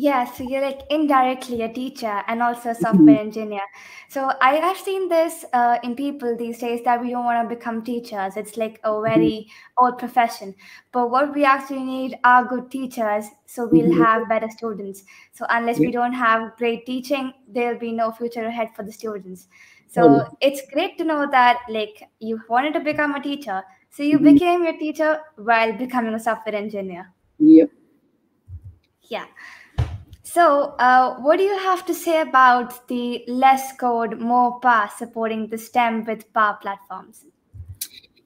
yeah, 0.00 0.24
so 0.24 0.44
you're 0.44 0.62
like 0.62 0.80
indirectly 0.88 1.60
a 1.60 1.70
teacher 1.70 2.22
and 2.26 2.42
also 2.42 2.70
a 2.70 2.74
software 2.74 3.16
mm-hmm. 3.16 3.26
engineer. 3.26 3.60
So 4.08 4.32
I 4.40 4.54
have 4.54 4.78
seen 4.78 5.10
this 5.10 5.44
uh, 5.52 5.76
in 5.82 5.94
people 5.94 6.34
these 6.38 6.58
days 6.58 6.80
that 6.84 7.02
we 7.02 7.10
don't 7.10 7.26
want 7.26 7.46
to 7.46 7.54
become 7.54 7.82
teachers. 7.84 8.38
It's 8.38 8.56
like 8.56 8.80
a 8.82 8.88
mm-hmm. 8.88 9.04
very 9.04 9.30
mm-hmm. 9.30 9.84
old 9.84 9.98
profession. 9.98 10.54
But 10.90 11.10
what 11.10 11.34
we 11.34 11.44
actually 11.44 11.82
need 11.82 12.16
are 12.24 12.46
good 12.46 12.70
teachers 12.70 13.26
so 13.44 13.66
we'll 13.66 13.90
mm-hmm. 13.90 14.02
have 14.02 14.26
better 14.26 14.48
students. 14.48 15.04
So 15.32 15.44
unless 15.50 15.78
yeah. 15.78 15.86
we 15.86 15.92
don't 15.92 16.14
have 16.14 16.56
great 16.56 16.86
teaching, 16.86 17.34
there'll 17.46 17.78
be 17.78 17.92
no 17.92 18.10
future 18.10 18.46
ahead 18.46 18.68
for 18.74 18.82
the 18.82 18.92
students. 18.92 19.48
So 19.88 20.08
oh. 20.08 20.36
it's 20.40 20.62
great 20.72 20.96
to 20.96 21.04
know 21.04 21.28
that 21.30 21.58
like 21.68 22.08
you 22.20 22.40
wanted 22.48 22.72
to 22.72 22.80
become 22.80 23.16
a 23.16 23.22
teacher. 23.22 23.62
So 23.90 24.02
you 24.02 24.16
mm-hmm. 24.16 24.32
became 24.32 24.64
a 24.64 24.78
teacher 24.78 25.20
while 25.36 25.76
becoming 25.76 26.14
a 26.14 26.20
software 26.20 26.54
engineer. 26.54 27.12
Yep. 27.38 27.70
Yeah. 29.02 29.26
So, 30.32 30.76
uh, 30.78 31.16
what 31.16 31.38
do 31.38 31.42
you 31.42 31.58
have 31.58 31.84
to 31.86 31.92
say 31.92 32.20
about 32.20 32.86
the 32.86 33.24
less 33.26 33.76
code, 33.76 34.20
more 34.20 34.60
power 34.60 34.88
supporting 34.96 35.48
the 35.48 35.58
STEM 35.58 36.04
with 36.04 36.32
power 36.32 36.56
platforms? 36.62 37.24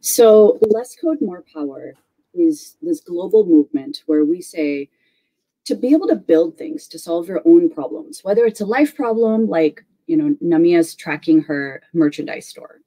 So, 0.01 0.59
less 0.69 0.95
code, 0.97 1.23
more 1.23 1.43
power 1.55 1.95
is 2.35 2.77
this 2.83 3.01
global 3.01 3.47
movement 3.47 4.03
where 4.05 4.23
we 4.27 4.43
say 4.43 4.91
to 5.65 5.75
be 5.75 5.95
able 5.95 6.07
to 6.09 6.17
build 6.17 6.59
things 6.59 6.87
to 6.89 6.99
solve 6.99 7.27
your 7.27 7.41
own 7.47 7.71
problems, 7.71 8.23
whether 8.23 8.45
it's 8.45 8.61
a 8.61 8.67
life 8.67 8.95
problem 8.95 9.49
like, 9.49 9.83
you 10.07 10.19
know, 10.19 10.37
Namya's 10.45 10.95
tracking 10.95 11.41
her 11.45 11.81
merchandise 11.95 12.47
store, 12.47 12.83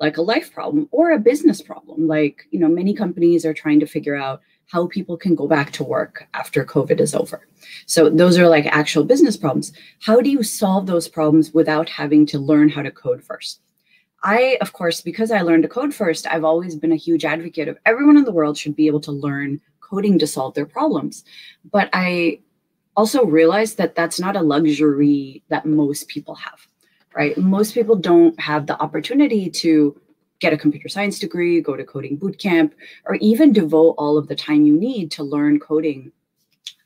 like 0.00 0.16
a 0.16 0.22
life 0.22 0.52
problem, 0.52 0.88
or 0.90 1.12
a 1.12 1.18
business 1.20 1.62
problem, 1.62 2.08
like, 2.08 2.48
you 2.50 2.58
know, 2.58 2.66
many 2.66 2.92
companies 2.92 3.46
are 3.46 3.54
trying 3.54 3.78
to 3.78 3.86
figure 3.86 4.16
out 4.16 4.40
how 4.70 4.86
people 4.86 5.16
can 5.16 5.34
go 5.34 5.48
back 5.48 5.72
to 5.72 5.84
work 5.84 6.26
after 6.34 6.64
COVID 6.64 7.00
is 7.00 7.14
over. 7.14 7.46
So 7.86 8.10
those 8.10 8.38
are 8.38 8.48
like 8.48 8.66
actual 8.66 9.04
business 9.04 9.36
problems. 9.36 9.72
How 10.00 10.20
do 10.20 10.30
you 10.30 10.42
solve 10.42 10.86
those 10.86 11.08
problems 11.08 11.52
without 11.52 11.88
having 11.88 12.26
to 12.26 12.38
learn 12.38 12.68
how 12.68 12.82
to 12.82 12.90
code 12.90 13.22
first? 13.22 13.60
I, 14.22 14.58
of 14.60 14.72
course, 14.72 15.00
because 15.00 15.30
I 15.30 15.42
learned 15.42 15.62
to 15.62 15.68
code 15.68 15.94
first, 15.94 16.26
I've 16.26 16.44
always 16.44 16.76
been 16.76 16.92
a 16.92 16.96
huge 16.96 17.24
advocate 17.24 17.68
of 17.68 17.78
everyone 17.86 18.16
in 18.16 18.24
the 18.24 18.32
world 18.32 18.58
should 18.58 18.76
be 18.76 18.86
able 18.86 19.00
to 19.00 19.12
learn 19.12 19.60
coding 19.80 20.18
to 20.18 20.26
solve 20.26 20.54
their 20.54 20.66
problems. 20.66 21.24
But 21.70 21.88
I 21.92 22.40
also 22.96 23.24
realized 23.24 23.78
that 23.78 23.94
that's 23.94 24.20
not 24.20 24.36
a 24.36 24.42
luxury 24.42 25.42
that 25.48 25.64
most 25.64 26.08
people 26.08 26.34
have, 26.34 26.66
right? 27.14 27.38
Most 27.38 27.72
people 27.72 27.94
don't 27.94 28.38
have 28.40 28.66
the 28.66 28.78
opportunity 28.82 29.48
to 29.50 29.98
get 30.40 30.52
a 30.52 30.58
computer 30.58 30.88
science 30.88 31.18
degree, 31.18 31.60
go 31.60 31.76
to 31.76 31.84
coding 31.84 32.16
boot 32.16 32.38
camp, 32.38 32.74
or 33.04 33.16
even 33.16 33.52
devote 33.52 33.94
all 33.98 34.16
of 34.16 34.28
the 34.28 34.36
time 34.36 34.64
you 34.64 34.78
need 34.78 35.10
to 35.12 35.22
learn 35.22 35.58
coding 35.58 36.12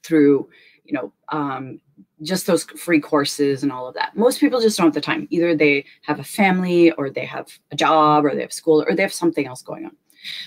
through, 0.02 0.48
you 0.84 0.92
know, 0.92 1.12
um, 1.28 1.80
just 2.22 2.46
those 2.46 2.64
free 2.64 3.00
courses 3.00 3.62
and 3.62 3.72
all 3.72 3.86
of 3.86 3.94
that. 3.94 4.16
Most 4.16 4.40
people 4.40 4.60
just 4.60 4.78
don't 4.78 4.86
have 4.86 4.94
the 4.94 5.00
time. 5.00 5.26
Either 5.30 5.54
they 5.54 5.84
have 6.02 6.20
a 6.20 6.24
family, 6.24 6.92
or 6.92 7.10
they 7.10 7.24
have 7.24 7.48
a 7.70 7.76
job, 7.76 8.24
or 8.24 8.34
they 8.34 8.42
have 8.42 8.52
school, 8.52 8.84
or 8.88 8.94
they 8.94 9.02
have 9.02 9.12
something 9.12 9.46
else 9.46 9.62
going 9.62 9.84
on. 9.84 9.96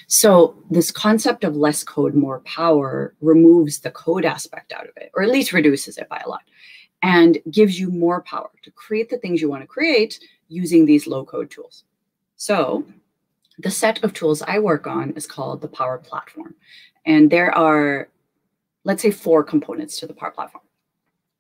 So 0.07 0.63
this 0.71 0.89
concept 0.89 1.43
of 1.43 1.57
less 1.57 1.83
code, 1.83 2.15
more 2.15 2.39
power 2.41 3.13
removes 3.19 3.79
the 3.79 3.91
code 3.91 4.23
aspect 4.25 4.71
out 4.71 4.87
of 4.87 4.95
it, 4.95 5.11
or 5.13 5.23
at 5.23 5.29
least 5.29 5.53
reduces 5.53 5.97
it 5.97 6.07
by 6.07 6.21
a 6.25 6.29
lot, 6.29 6.43
and 7.01 7.39
gives 7.51 7.79
you 7.79 7.89
more 7.89 8.21
power 8.21 8.49
to 8.63 8.71
create 8.71 9.09
the 9.09 9.17
things 9.17 9.41
you 9.41 9.49
want 9.49 9.63
to 9.63 9.67
create 9.67 10.19
using 10.47 10.85
these 10.85 11.07
low 11.07 11.25
code 11.25 11.51
tools. 11.51 11.83
So 12.35 12.85
the 13.59 13.71
set 13.71 14.03
of 14.03 14.13
tools 14.13 14.41
I 14.41 14.59
work 14.59 14.87
on 14.87 15.11
is 15.11 15.27
called 15.27 15.61
the 15.61 15.67
Power 15.67 15.97
Platform. 15.97 16.55
And 17.05 17.29
there 17.29 17.55
are, 17.55 18.09
let's 18.83 19.01
say, 19.01 19.11
four 19.11 19.43
components 19.43 19.99
to 19.99 20.07
the 20.07 20.13
Power 20.13 20.31
Platform. 20.31 20.63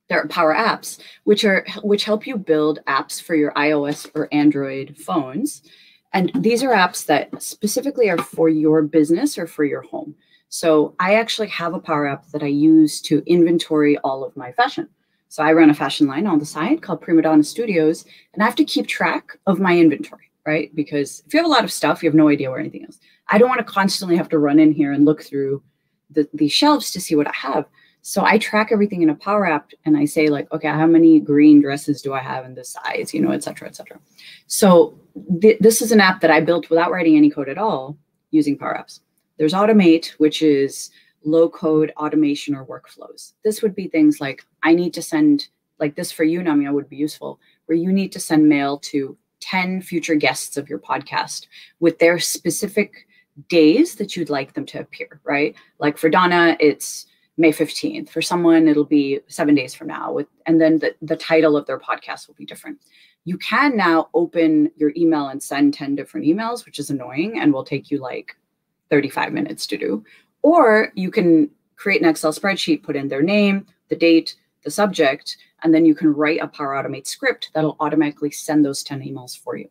There 0.07 0.21
are 0.21 0.27
Power 0.27 0.53
Apps, 0.53 0.99
which 1.23 1.43
are 1.43 1.65
which 1.81 2.03
help 2.03 2.27
you 2.27 2.37
build 2.37 2.79
apps 2.87 3.21
for 3.21 3.35
your 3.35 3.51
iOS 3.53 4.09
or 4.13 4.29
Android 4.31 4.95
phones. 4.97 5.63
And 6.13 6.31
these 6.35 6.63
are 6.63 6.69
apps 6.69 7.05
that 7.07 7.41
specifically 7.41 8.09
are 8.09 8.17
for 8.17 8.47
your 8.47 8.81
business 8.83 9.37
or 9.37 9.47
for 9.47 9.65
your 9.65 9.81
home. 9.81 10.15
So 10.47 10.95
I 10.99 11.15
actually 11.15 11.47
have 11.47 11.73
a 11.73 11.79
Power 11.79 12.07
App 12.07 12.27
that 12.27 12.43
I 12.43 12.47
use 12.47 13.01
to 13.01 13.23
inventory 13.25 13.97
all 13.97 14.23
of 14.23 14.37
my 14.37 14.51
fashion. 14.53 14.87
So 15.27 15.43
I 15.43 15.51
run 15.51 15.71
a 15.71 15.73
fashion 15.73 16.07
line 16.07 16.27
on 16.27 16.39
the 16.39 16.45
side 16.45 16.81
called 16.81 17.01
Prima 17.01 17.23
Dona 17.23 17.43
Studios, 17.43 18.05
and 18.33 18.41
I 18.41 18.45
have 18.45 18.55
to 18.55 18.63
keep 18.63 18.87
track 18.87 19.37
of 19.47 19.59
my 19.59 19.77
inventory 19.77 20.29
right? 20.45 20.73
Because 20.75 21.23
if 21.25 21.33
you 21.33 21.39
have 21.39 21.47
a 21.47 21.49
lot 21.49 21.63
of 21.63 21.71
stuff, 21.71 22.03
you 22.03 22.09
have 22.09 22.15
no 22.15 22.29
idea 22.29 22.49
where 22.49 22.59
anything 22.59 22.85
is. 22.85 22.99
I 23.29 23.37
don't 23.37 23.49
want 23.49 23.59
to 23.59 23.73
constantly 23.73 24.15
have 24.17 24.29
to 24.29 24.39
run 24.39 24.59
in 24.59 24.71
here 24.71 24.91
and 24.91 25.05
look 25.05 25.23
through 25.23 25.63
the, 26.11 26.27
these 26.33 26.53
shelves 26.53 26.91
to 26.91 27.01
see 27.01 27.15
what 27.15 27.27
I 27.27 27.33
have. 27.33 27.65
So 28.01 28.23
I 28.23 28.37
track 28.37 28.69
everything 28.71 29.01
in 29.01 29.09
a 29.09 29.15
Power 29.15 29.47
App 29.47 29.71
and 29.83 29.97
I 29.97 30.05
say 30.05 30.27
like, 30.27 30.51
okay, 30.51 30.67
how 30.67 30.85
many 30.85 31.19
green 31.19 31.59
dresses 31.59 32.03
do 32.03 32.13
I 32.13 32.19
have 32.19 32.45
in 32.45 32.53
this 32.53 32.69
size, 32.69 33.11
you 33.15 33.21
know, 33.21 33.31
et 33.31 33.43
cetera, 33.43 33.67
et 33.67 33.75
cetera. 33.75 33.99
So 34.45 34.99
th- 35.41 35.57
this 35.59 35.81
is 35.81 35.91
an 35.91 35.99
app 35.99 36.21
that 36.21 36.29
I 36.29 36.39
built 36.39 36.69
without 36.69 36.91
writing 36.91 37.17
any 37.17 37.31
code 37.31 37.49
at 37.49 37.57
all 37.57 37.97
using 38.29 38.59
Power 38.59 38.77
Apps. 38.79 38.99
There's 39.39 39.53
Automate, 39.53 40.09
which 40.19 40.43
is 40.43 40.91
low 41.23 41.49
code 41.49 41.91
automation 41.97 42.53
or 42.53 42.63
workflows. 42.67 43.33
This 43.43 43.63
would 43.63 43.73
be 43.73 43.87
things 43.87 44.21
like 44.21 44.45
I 44.61 44.75
need 44.75 44.93
to 44.93 45.01
send, 45.01 45.47
like 45.79 45.95
this 45.95 46.11
for 46.11 46.23
you, 46.23 46.41
Namya, 46.41 46.71
would 46.71 46.87
be 46.87 46.97
useful, 46.97 47.39
where 47.65 47.75
you 47.75 47.91
need 47.91 48.11
to 48.11 48.19
send 48.19 48.47
mail 48.47 48.77
to 48.91 49.17
10 49.45 49.81
future 49.81 50.15
guests 50.15 50.57
of 50.57 50.67
your 50.67 50.79
podcast 50.79 51.47
with 51.79 51.99
their 51.99 52.19
specific 52.19 53.07
days 53.47 53.95
that 53.95 54.15
you'd 54.15 54.29
like 54.29 54.53
them 54.53 54.65
to 54.65 54.79
appear, 54.79 55.19
right? 55.23 55.55
Like 55.79 55.97
for 55.97 56.09
Dona, 56.09 56.57
it's 56.59 57.05
May 57.37 57.51
15th. 57.51 58.09
For 58.09 58.21
someone, 58.21 58.67
it'll 58.67 58.85
be 58.85 59.19
seven 59.27 59.53
days 59.53 59.73
from 59.73 59.87
now. 59.87 60.11
With 60.13 60.27
and 60.45 60.59
then 60.59 60.79
the, 60.79 60.95
the 61.01 61.17
title 61.17 61.55
of 61.55 61.65
their 61.67 61.79
podcast 61.79 62.27
will 62.27 62.35
be 62.35 62.45
different. 62.45 62.79
You 63.25 63.37
can 63.37 63.75
now 63.75 64.09
open 64.13 64.71
your 64.77 64.91
email 64.95 65.27
and 65.27 65.41
send 65.41 65.73
10 65.73 65.95
different 65.95 66.25
emails, 66.25 66.65
which 66.65 66.79
is 66.79 66.89
annoying 66.89 67.39
and 67.39 67.53
will 67.53 67.63
take 67.63 67.91
you 67.91 67.99
like 67.99 68.35
35 68.89 69.33
minutes 69.33 69.67
to 69.67 69.77
do. 69.77 70.03
Or 70.41 70.91
you 70.95 71.11
can 71.11 71.49
create 71.75 72.01
an 72.01 72.07
Excel 72.07 72.33
spreadsheet, 72.33 72.83
put 72.83 72.95
in 72.95 73.09
their 73.09 73.23
name, 73.23 73.65
the 73.89 73.95
date, 73.95 74.35
the 74.65 74.71
subject, 74.71 75.37
and 75.63 75.73
then 75.73 75.85
you 75.85 75.95
can 75.95 76.13
write 76.13 76.41
a 76.41 76.47
Power 76.47 76.73
Automate 76.73 77.07
script 77.07 77.51
that'll 77.53 77.77
automatically 77.79 78.31
send 78.31 78.65
those 78.65 78.83
10 78.83 79.01
emails 79.01 79.37
for 79.37 79.55
you. 79.55 79.69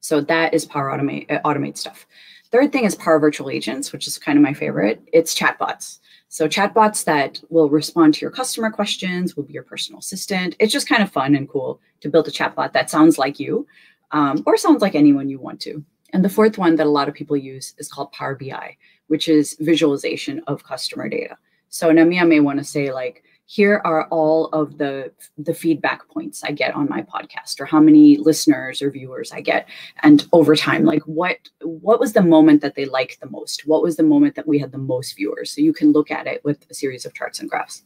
So 0.00 0.20
that 0.20 0.52
is 0.52 0.66
Power 0.66 0.90
Automate, 0.90 1.30
uh, 1.30 1.40
Automate 1.44 1.78
stuff. 1.78 2.06
Third 2.50 2.72
thing 2.72 2.84
is 2.84 2.94
Power 2.94 3.18
Virtual 3.18 3.50
Agents, 3.50 3.92
which 3.92 4.06
is 4.06 4.18
kind 4.18 4.38
of 4.38 4.42
my 4.42 4.54
favorite. 4.54 5.02
It's 5.12 5.34
chatbots. 5.34 5.98
So 6.28 6.48
chatbots 6.48 7.04
that 7.04 7.40
will 7.48 7.70
respond 7.70 8.14
to 8.14 8.20
your 8.20 8.30
customer 8.30 8.70
questions, 8.70 9.36
will 9.36 9.44
be 9.44 9.54
your 9.54 9.62
personal 9.62 10.00
assistant. 10.00 10.56
It's 10.58 10.72
just 10.72 10.88
kind 10.88 11.02
of 11.02 11.10
fun 11.10 11.34
and 11.34 11.48
cool 11.48 11.80
to 12.00 12.08
build 12.08 12.28
a 12.28 12.30
chatbot 12.30 12.72
that 12.72 12.90
sounds 12.90 13.18
like 13.18 13.40
you 13.40 13.66
um, 14.12 14.42
or 14.46 14.56
sounds 14.56 14.82
like 14.82 14.94
anyone 14.94 15.28
you 15.28 15.38
want 15.38 15.60
to. 15.62 15.82
And 16.12 16.24
the 16.24 16.30
fourth 16.30 16.56
one 16.58 16.76
that 16.76 16.86
a 16.86 16.90
lot 16.90 17.08
of 17.08 17.14
people 17.14 17.36
use 17.36 17.74
is 17.78 17.88
called 17.88 18.12
Power 18.12 18.34
BI, 18.34 18.76
which 19.08 19.28
is 19.28 19.56
visualization 19.60 20.42
of 20.46 20.64
customer 20.64 21.08
data. 21.08 21.36
So 21.68 21.90
Namya 21.90 22.26
may 22.26 22.40
want 22.40 22.58
to 22.58 22.64
say 22.64 22.92
like, 22.92 23.24
here 23.50 23.80
are 23.86 24.06
all 24.08 24.48
of 24.48 24.76
the 24.76 25.10
the 25.38 25.54
feedback 25.54 26.06
points 26.08 26.44
i 26.44 26.50
get 26.52 26.74
on 26.74 26.86
my 26.86 27.00
podcast 27.00 27.58
or 27.58 27.64
how 27.64 27.80
many 27.80 28.18
listeners 28.18 28.82
or 28.82 28.90
viewers 28.90 29.32
i 29.32 29.40
get. 29.40 29.66
And 30.02 30.26
over 30.32 30.54
time 30.54 30.84
like 30.84 31.02
what 31.04 31.38
what 31.62 31.98
was 31.98 32.12
the 32.12 32.22
moment 32.22 32.60
that 32.60 32.74
they 32.74 32.84
liked 32.84 33.20
the 33.20 33.30
most? 33.30 33.66
What 33.66 33.82
was 33.82 33.96
the 33.96 34.02
moment 34.02 34.34
that 34.34 34.46
we 34.46 34.58
had 34.58 34.70
the 34.70 34.78
most 34.78 35.16
viewers? 35.16 35.50
So 35.50 35.62
you 35.62 35.72
can 35.72 35.92
look 35.92 36.10
at 36.10 36.26
it 36.26 36.44
with 36.44 36.66
a 36.70 36.74
series 36.74 37.06
of 37.06 37.14
charts 37.14 37.40
and 37.40 37.48
graphs. 37.48 37.84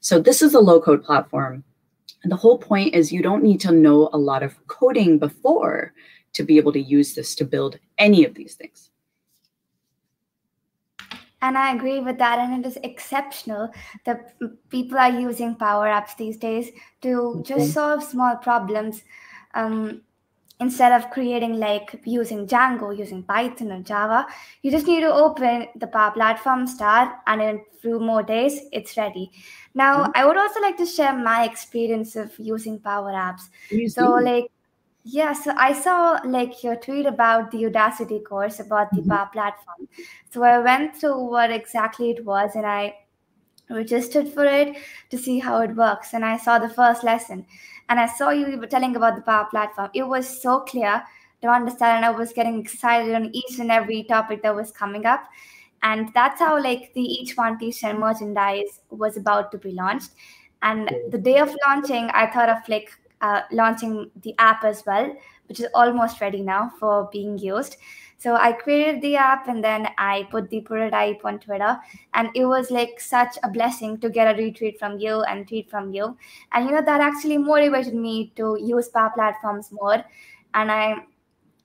So 0.00 0.18
this 0.18 0.42
is 0.42 0.54
a 0.54 0.60
low 0.60 0.80
code 0.80 1.04
platform. 1.04 1.62
And 2.24 2.32
the 2.32 2.36
whole 2.36 2.58
point 2.58 2.94
is 2.94 3.12
you 3.12 3.22
don't 3.22 3.44
need 3.44 3.60
to 3.60 3.70
know 3.70 4.08
a 4.12 4.18
lot 4.18 4.42
of 4.42 4.66
coding 4.66 5.18
before 5.18 5.92
to 6.32 6.42
be 6.42 6.56
able 6.56 6.72
to 6.72 6.80
use 6.80 7.14
this 7.14 7.36
to 7.36 7.44
build 7.44 7.78
any 7.98 8.24
of 8.24 8.34
these 8.34 8.54
things 8.54 8.90
and 11.44 11.58
I 11.58 11.74
agree 11.74 12.00
with 12.00 12.18
that. 12.18 12.38
And 12.38 12.64
it 12.64 12.68
is 12.68 12.78
exceptional 12.82 13.68
that 14.04 14.34
people 14.70 14.98
are 14.98 15.10
using 15.10 15.54
Power 15.54 15.86
Apps 15.86 16.16
these 16.16 16.38
days 16.38 16.70
to 17.02 17.42
just 17.46 17.72
solve 17.72 18.02
small 18.02 18.36
problems 18.36 19.02
um, 19.54 20.00
instead 20.58 20.92
of 20.92 21.10
creating 21.10 21.58
like 21.58 22.00
using 22.04 22.46
Django, 22.46 22.96
using 22.96 23.22
Python 23.22 23.72
or 23.72 23.82
Java. 23.82 24.26
You 24.62 24.70
just 24.70 24.86
need 24.86 25.00
to 25.00 25.12
open 25.12 25.68
the 25.76 25.86
Power 25.86 26.12
Platform, 26.12 26.66
start, 26.66 27.10
and 27.26 27.42
in 27.42 27.56
a 27.56 27.80
few 27.82 28.00
more 28.00 28.22
days, 28.22 28.58
it's 28.72 28.96
ready. 28.96 29.30
Now, 29.74 30.04
mm-hmm. 30.04 30.12
I 30.14 30.24
would 30.24 30.38
also 30.38 30.60
like 30.60 30.78
to 30.78 30.86
share 30.86 31.14
my 31.14 31.44
experience 31.44 32.16
of 32.16 32.32
using 32.38 32.78
Power 32.78 33.12
Apps. 33.12 33.50
so, 33.90 34.12
like, 34.12 34.50
yeah, 35.06 35.34
so 35.34 35.52
I 35.56 35.74
saw 35.74 36.18
like 36.24 36.64
your 36.64 36.76
tweet 36.76 37.04
about 37.04 37.50
the 37.50 37.64
Udacity 37.64 38.24
course 38.24 38.58
about 38.58 38.90
the 38.90 39.02
mm-hmm. 39.02 39.10
Power 39.10 39.28
platform. 39.30 39.86
So 40.30 40.42
I 40.42 40.58
went 40.58 40.96
through 40.96 41.30
what 41.30 41.50
exactly 41.50 42.10
it 42.10 42.24
was 42.24 42.52
and 42.54 42.64
I 42.64 42.96
registered 43.68 44.28
for 44.28 44.46
it 44.46 44.76
to 45.10 45.18
see 45.18 45.38
how 45.38 45.60
it 45.60 45.76
works. 45.76 46.14
And 46.14 46.24
I 46.24 46.38
saw 46.38 46.58
the 46.58 46.70
first 46.70 47.04
lesson 47.04 47.44
and 47.90 48.00
I 48.00 48.06
saw 48.06 48.30
you 48.30 48.58
were 48.58 48.66
telling 48.66 48.96
about 48.96 49.16
the 49.16 49.22
Power 49.22 49.44
platform. 49.44 49.90
It 49.92 50.04
was 50.04 50.40
so 50.40 50.60
clear 50.60 51.04
to 51.42 51.48
understand 51.48 51.98
and 51.98 52.06
I 52.06 52.10
was 52.10 52.32
getting 52.32 52.58
excited 52.58 53.14
on 53.14 53.26
each 53.34 53.58
and 53.58 53.70
every 53.70 54.04
topic 54.04 54.42
that 54.42 54.56
was 54.56 54.70
coming 54.70 55.04
up. 55.04 55.24
And 55.82 56.08
that's 56.14 56.40
how 56.40 56.58
like 56.62 56.94
the 56.94 57.02
each 57.02 57.36
one 57.36 57.58
t-shirt 57.58 57.98
merchandise 57.98 58.80
was 58.88 59.18
about 59.18 59.52
to 59.52 59.58
be 59.58 59.72
launched. 59.72 60.12
And 60.62 60.90
the 61.10 61.18
day 61.18 61.40
of 61.40 61.54
launching, 61.66 62.08
I 62.14 62.26
thought 62.26 62.48
of 62.48 62.66
like 62.70 62.90
uh, 63.24 63.40
launching 63.50 64.10
the 64.22 64.34
app 64.38 64.64
as 64.64 64.84
well, 64.86 65.16
which 65.48 65.60
is 65.60 65.68
almost 65.74 66.20
ready 66.20 66.42
now 66.42 66.70
for 66.78 67.08
being 67.10 67.38
used. 67.38 67.76
So 68.18 68.36
I 68.36 68.52
created 68.52 69.00
the 69.02 69.16
app 69.16 69.48
and 69.48 69.64
then 69.64 69.88
I 69.98 70.28
put 70.30 70.50
the 70.50 70.60
prototype 70.60 71.24
on 71.24 71.38
Twitter. 71.38 71.78
And 72.12 72.28
it 72.34 72.44
was 72.44 72.70
like 72.70 73.00
such 73.00 73.36
a 73.42 73.50
blessing 73.50 73.98
to 74.00 74.10
get 74.10 74.28
a 74.28 74.38
retweet 74.38 74.78
from 74.78 74.98
you 74.98 75.22
and 75.22 75.48
tweet 75.48 75.70
from 75.70 75.92
you. 75.92 76.16
And 76.52 76.66
you 76.66 76.72
know, 76.72 76.82
that 76.82 77.00
actually 77.00 77.38
motivated 77.38 77.94
me 77.94 78.32
to 78.36 78.58
use 78.60 78.88
Power 78.88 79.12
Platforms 79.14 79.72
more. 79.72 80.04
And 80.52 80.70
I 80.70 80.96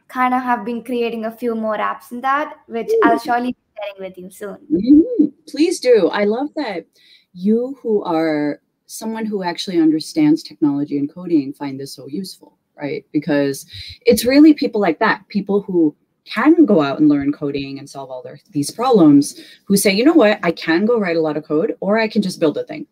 kind 0.07 0.33
of 0.33 0.41
have 0.41 0.65
been 0.65 0.83
creating 0.83 1.25
a 1.25 1.31
few 1.31 1.55
more 1.55 1.77
apps 1.77 2.11
in 2.11 2.21
that, 2.21 2.55
which 2.67 2.89
I'll 3.03 3.19
surely 3.19 3.51
be 3.51 3.57
sharing 3.77 4.09
with 4.09 4.17
you 4.17 4.31
soon. 4.31 4.57
Mm-hmm. 4.71 5.25
Please 5.47 5.79
do. 5.79 6.09
I 6.11 6.23
love 6.23 6.49
that 6.55 6.85
you 7.33 7.77
who 7.81 8.03
are 8.03 8.61
someone 8.89 9.23
who 9.23 9.43
actually 9.43 9.79
understands 9.79 10.41
technology 10.41 10.97
and 10.97 11.13
coding 11.13 11.53
find 11.53 11.79
this 11.79 11.93
so 11.93 12.07
useful, 12.07 12.57
right? 12.75 13.05
Because 13.11 13.67
it's 14.01 14.25
really 14.25 14.51
people 14.51 14.81
like 14.81 14.97
that, 14.97 15.27
people 15.27 15.61
who 15.61 15.95
can 16.25 16.65
go 16.65 16.81
out 16.81 16.99
and 16.99 17.07
learn 17.07 17.31
coding 17.31 17.77
and 17.77 17.87
solve 17.87 18.09
all 18.09 18.23
their 18.23 18.39
these 18.49 18.71
problems 18.71 19.39
who 19.65 19.77
say, 19.77 19.91
you 19.91 20.03
know 20.03 20.13
what, 20.13 20.39
I 20.41 20.51
can 20.51 20.85
go 20.85 20.99
write 20.99 21.17
a 21.17 21.21
lot 21.21 21.37
of 21.37 21.43
code 21.45 21.75
or 21.81 21.99
I 21.99 22.07
can 22.07 22.23
just 22.23 22.39
build 22.39 22.57
a 22.57 22.63
thing, 22.63 22.87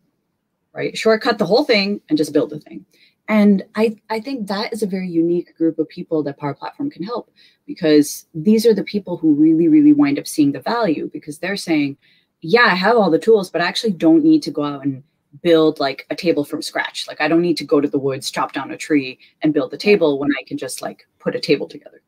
right? 0.71 0.95
Shortcut 0.95 1.39
the 1.39 1.47
whole 1.47 1.63
thing 1.63 1.99
and 2.09 2.17
just 2.17 2.31
build 2.31 2.53
a 2.53 2.59
thing. 2.59 2.85
And 3.27 3.63
I, 3.75 3.97
I 4.11 4.19
think 4.19 4.47
that 4.47 4.71
is 4.71 4.83
a 4.83 4.87
very 4.87 5.09
unique 5.09 5.57
group 5.57 5.79
of 5.79 5.89
people 5.89 6.21
that 6.23 6.37
Power 6.37 6.53
Platform 6.53 6.91
can 6.91 7.03
help 7.03 7.31
because 7.65 8.27
these 8.35 8.67
are 8.67 8.73
the 8.73 8.83
people 8.83 9.17
who 9.17 9.33
really, 9.33 9.67
really 9.67 9.93
wind 9.93 10.19
up 10.19 10.27
seeing 10.27 10.51
the 10.51 10.61
value 10.61 11.09
because 11.11 11.39
they're 11.39 11.57
saying, 11.57 11.97
yeah, 12.41 12.65
I 12.65 12.75
have 12.75 12.95
all 12.97 13.09
the 13.09 13.17
tools, 13.17 13.49
but 13.49 13.61
I 13.61 13.65
actually 13.65 13.93
don't 13.93 14.23
need 14.23 14.43
to 14.43 14.51
go 14.51 14.63
out 14.63 14.85
and 14.85 15.03
build 15.41 15.79
like 15.79 16.05
a 16.09 16.15
table 16.15 16.43
from 16.43 16.61
scratch. 16.61 17.07
Like 17.07 17.21
I 17.21 17.27
don't 17.27 17.41
need 17.41 17.57
to 17.57 17.65
go 17.65 17.81
to 17.81 17.87
the 17.87 17.99
woods, 17.99 18.31
chop 18.31 18.53
down 18.53 18.71
a 18.71 18.77
tree 18.77 19.19
and 19.41 19.53
build 19.53 19.71
the 19.71 19.77
table 19.77 20.19
when 20.19 20.29
I 20.39 20.43
can 20.43 20.57
just 20.57 20.81
like 20.81 21.07
put 21.19 21.35
a 21.35 21.39
table 21.39 21.67
together. 21.67 22.01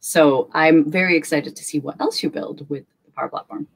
So 0.00 0.50
I'm 0.52 0.90
very 0.90 1.16
excited 1.16 1.56
to 1.56 1.64
see 1.64 1.78
what 1.78 2.00
else 2.00 2.22
you 2.22 2.30
build 2.30 2.68
with 2.68 2.84
the 3.04 3.10
Power 3.12 3.28
Platform. 3.28 3.66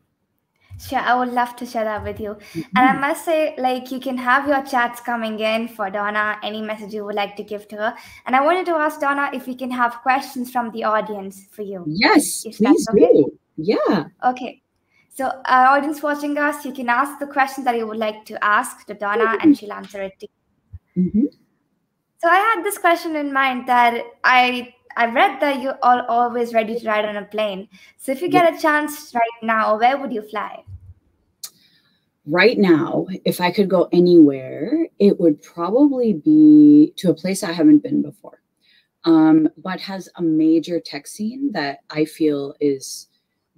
Sure, 0.80 0.98
I 0.98 1.14
would 1.14 1.30
love 1.30 1.56
to 1.56 1.66
share 1.66 1.84
that 1.84 2.04
with 2.04 2.20
you. 2.20 2.36
Mm-hmm. 2.52 2.60
And 2.76 2.88
I 2.88 2.92
must 3.08 3.24
say, 3.24 3.54
like, 3.58 3.90
you 3.90 3.98
can 3.98 4.16
have 4.16 4.46
your 4.46 4.62
chats 4.62 5.00
coming 5.00 5.40
in 5.40 5.66
for 5.66 5.90
Dona, 5.90 6.38
any 6.42 6.62
message 6.62 6.94
you 6.94 7.04
would 7.04 7.16
like 7.16 7.34
to 7.36 7.42
give 7.42 7.66
to 7.68 7.76
her. 7.76 7.94
And 8.26 8.36
I 8.36 8.44
wanted 8.44 8.64
to 8.66 8.72
ask 8.72 9.00
Dona 9.00 9.30
if 9.32 9.48
we 9.48 9.56
can 9.56 9.72
have 9.72 9.94
questions 10.02 10.52
from 10.52 10.70
the 10.70 10.84
audience 10.84 11.46
for 11.50 11.62
you. 11.62 11.84
Yes, 11.88 12.42
please 12.42 12.88
okay. 12.90 13.00
do. 13.00 13.38
Yeah. 13.56 14.04
Okay. 14.24 14.62
So, 15.08 15.30
our 15.46 15.76
audience 15.76 16.02
watching 16.02 16.38
us, 16.38 16.64
you 16.64 16.72
can 16.72 16.88
ask 16.88 17.18
the 17.18 17.26
questions 17.26 17.64
that 17.64 17.76
you 17.76 17.86
would 17.86 17.96
like 17.96 18.24
to 18.26 18.42
ask 18.44 18.86
to 18.86 18.94
Dona, 18.94 19.36
and 19.40 19.58
she'll 19.58 19.72
answer 19.72 20.02
it 20.02 20.18
to 20.20 20.28
you. 20.96 21.04
Mm-hmm. 21.04 21.24
So, 22.18 22.28
I 22.28 22.36
had 22.36 22.64
this 22.64 22.78
question 22.78 23.16
in 23.16 23.32
mind 23.32 23.66
that 23.68 24.04
I 24.24 24.74
I 24.96 25.06
read 25.06 25.40
that 25.40 25.60
you're 25.60 25.78
all 25.82 26.02
always 26.08 26.54
ready 26.54 26.78
to 26.78 26.86
ride 26.86 27.04
on 27.04 27.16
a 27.16 27.24
plane. 27.24 27.68
So, 27.96 28.12
if 28.12 28.22
you 28.22 28.28
get 28.28 28.54
a 28.54 28.60
chance 28.60 29.12
right 29.14 29.42
now, 29.42 29.78
where 29.78 29.98
would 29.98 30.12
you 30.12 30.22
fly? 30.22 30.62
Right 32.26 32.58
now, 32.58 33.06
if 33.24 33.40
I 33.40 33.50
could 33.50 33.70
go 33.70 33.88
anywhere, 33.90 34.86
it 34.98 35.18
would 35.18 35.42
probably 35.42 36.12
be 36.12 36.92
to 36.96 37.10
a 37.10 37.14
place 37.14 37.42
I 37.42 37.52
haven't 37.52 37.82
been 37.82 38.02
before, 38.02 38.42
um, 39.04 39.48
but 39.56 39.80
has 39.80 40.08
a 40.16 40.22
major 40.22 40.78
tech 40.78 41.06
scene 41.06 41.50
that 41.52 41.78
I 41.90 42.04
feel 42.04 42.54
is 42.60 43.07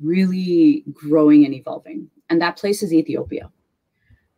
really 0.03 0.85
growing 0.93 1.45
and 1.45 1.55
evolving. 1.55 2.09
And 2.29 2.41
that 2.41 2.57
place 2.57 2.83
is 2.83 2.93
Ethiopia. 2.93 3.51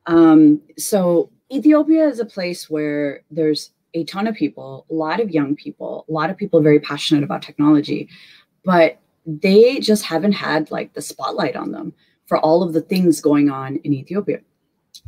Um, 0.07 0.61
so, 0.78 1.31
Ethiopia 1.52 2.09
is 2.09 2.19
a 2.19 2.25
place 2.25 2.71
where 2.71 3.23
there's 3.31 3.73
a 3.95 4.04
ton 4.04 4.26
of 4.26 4.35
people, 4.35 4.87
a 4.90 4.95
lot 4.95 5.21
of 5.21 5.31
young 5.31 5.54
people, 5.54 6.07
a 6.09 6.12
lot 6.12 6.31
of 6.31 6.37
people 6.37 6.62
very 6.62 6.81
passionate 6.81 7.23
about 7.23 7.42
technology, 7.42 8.09
but 8.64 8.99
they 9.26 9.78
just 9.78 10.04
haven't 10.04 10.33
had 10.33 10.71
like 10.71 10.95
the 10.95 11.02
spotlight 11.02 11.54
on 11.54 11.73
them 11.73 11.92
for 12.26 12.38
all 12.38 12.62
of 12.62 12.73
the 12.73 12.81
things 12.81 13.21
going 13.21 13.50
on 13.50 13.76
in 13.85 13.92
Ethiopia. 13.92 14.40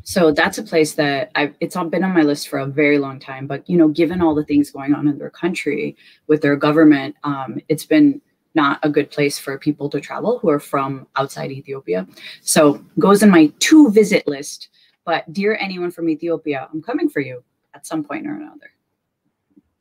So 0.02 0.32
that's 0.32 0.58
a 0.58 0.62
place 0.62 0.94
that 0.94 1.30
I've 1.34 1.54
it's 1.61 1.76
been 1.76 2.04
on 2.04 2.12
my 2.12 2.23
list 2.23 2.49
for 2.49 2.58
a 2.58 2.66
very 2.66 2.99
long 2.99 3.18
time. 3.18 3.46
But 3.46 3.68
you 3.68 3.76
know, 3.76 3.88
given 3.88 4.20
all 4.20 4.34
the 4.34 4.44
things 4.44 4.70
going 4.70 4.94
on 4.94 5.08
in 5.08 5.18
their 5.18 5.30
country 5.30 5.96
with 6.26 6.42
their 6.42 6.56
government, 6.56 7.16
um, 7.25 7.58
it's 7.68 7.87
been 7.87 8.20
not 8.54 8.78
a 8.82 8.88
good 8.88 9.11
place 9.11 9.38
for 9.38 9.58
people 9.58 9.88
to 9.90 10.00
travel 10.00 10.38
who 10.38 10.49
are 10.49 10.61
from 10.61 11.06
outside 11.16 11.50
Ethiopia. 11.50 12.06
So 12.42 12.84
goes 12.99 13.23
in 13.23 13.30
my 13.30 13.52
to 13.61 13.90
visit 13.90 14.26
list. 14.26 14.68
But 15.04 15.30
dear 15.32 15.56
anyone 15.61 15.90
from 15.90 16.08
Ethiopia, 16.08 16.68
I'm 16.73 16.82
coming 16.82 17.08
for 17.08 17.20
you 17.20 17.42
at 17.75 17.87
some 17.87 18.04
point 18.04 18.26
or 18.26 18.37
another. 18.37 18.70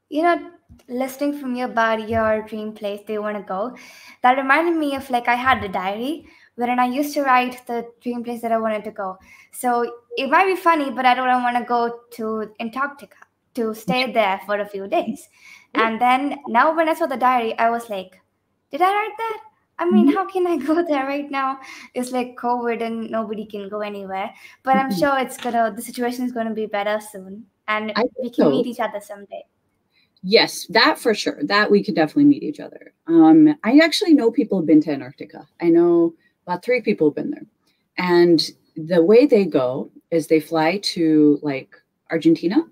You 0.10 0.24
know, 0.24 0.52
listening 0.88 1.40
from 1.40 1.56
you 1.56 1.66
about 1.66 2.10
your 2.10 2.42
dream 2.44 2.74
place 2.74 3.02
they 3.08 3.18
want 3.18 3.38
to 3.38 3.44
go, 3.44 3.76
that 4.22 4.38
reminded 4.38 4.76
me 4.76 4.96
of 4.96 5.10
like 5.10 5.28
I 5.28 5.36
had 5.36 5.64
a 5.64 5.70
diary 5.70 6.28
wherein 6.56 6.80
I 6.80 6.86
used 6.86 7.14
to 7.16 7.24
write 7.24 7.66
the 7.66 7.88
dream 8.02 8.24
place 8.24 8.42
that 8.42 8.52
I 8.52 8.58
wanted 8.58 8.84
to 8.84 8.92
go. 8.92 9.18
So 9.52 9.92
it 10.18 10.30
might 10.30 10.46
be 10.46 10.56
funny, 10.56 10.92
but 10.92 11.06
I 11.06 11.16
don't 11.16 11.44
want 11.44 11.58
to 11.58 11.64
go 11.64 12.02
to 12.12 12.52
Antarctica 12.60 13.18
to 13.56 13.74
stay 13.74 14.12
there 14.20 14.40
for 14.46 14.60
a 14.60 14.68
few 14.68 14.88
days. 14.88 15.28
And 15.76 16.00
then 16.00 16.40
now 16.48 16.76
when 16.76 16.88
I 16.88 16.94
saw 16.94 17.08
the 17.08 17.18
diary, 17.18 17.58
I 17.58 17.72
was 17.72 17.90
like, 17.90 18.20
did 18.74 18.82
I 18.82 18.92
write 18.92 19.18
that? 19.18 19.40
I 19.78 19.90
mean, 19.90 20.08
mm-hmm. 20.08 20.16
how 20.18 20.26
can 20.26 20.48
I 20.48 20.58
go 20.70 20.84
there 20.84 21.06
right 21.06 21.30
now? 21.30 21.60
It's 21.94 22.12
like 22.12 22.36
COVID 22.36 22.82
and 22.82 23.10
nobody 23.10 23.46
can 23.46 23.70
go 23.70 23.82
anywhere. 23.82 24.34
But 24.64 24.78
I'm 24.78 24.90
mm-hmm. 24.90 25.00
sure 25.00 25.20
it's 25.20 25.38
gonna 25.38 25.72
the 25.76 25.82
situation 25.82 26.26
is 26.26 26.32
gonna 26.32 26.54
be 26.54 26.66
better 26.66 27.00
soon. 27.00 27.46
And 27.68 27.94
we 28.22 28.30
can 28.30 28.46
so. 28.46 28.50
meet 28.50 28.66
each 28.66 28.80
other 28.80 29.00
someday. 29.00 29.46
Yes, 30.24 30.66
that 30.68 30.98
for 30.98 31.14
sure. 31.14 31.40
That 31.44 31.70
we 31.70 31.84
could 31.84 31.96
definitely 31.96 32.26
meet 32.26 32.44
each 32.44 32.60
other. 32.60 32.94
Um, 33.08 33.56
I 33.64 33.80
actually 33.84 34.14
know 34.14 34.32
people 34.32 34.58
have 34.58 34.66
been 34.66 34.82
to 34.82 34.92
Antarctica. 34.92 35.48
I 35.62 35.70
know 35.70 36.14
about 36.48 36.64
three 36.64 36.82
people 36.82 37.10
have 37.10 37.16
been 37.16 37.32
there. 37.32 37.46
And 37.98 38.42
the 38.76 39.04
way 39.04 39.28
they 39.28 39.46
go 39.46 39.92
is 40.10 40.28
they 40.28 40.40
fly 40.40 40.78
to 40.78 41.40
like 41.44 41.76
Argentina 42.10 42.66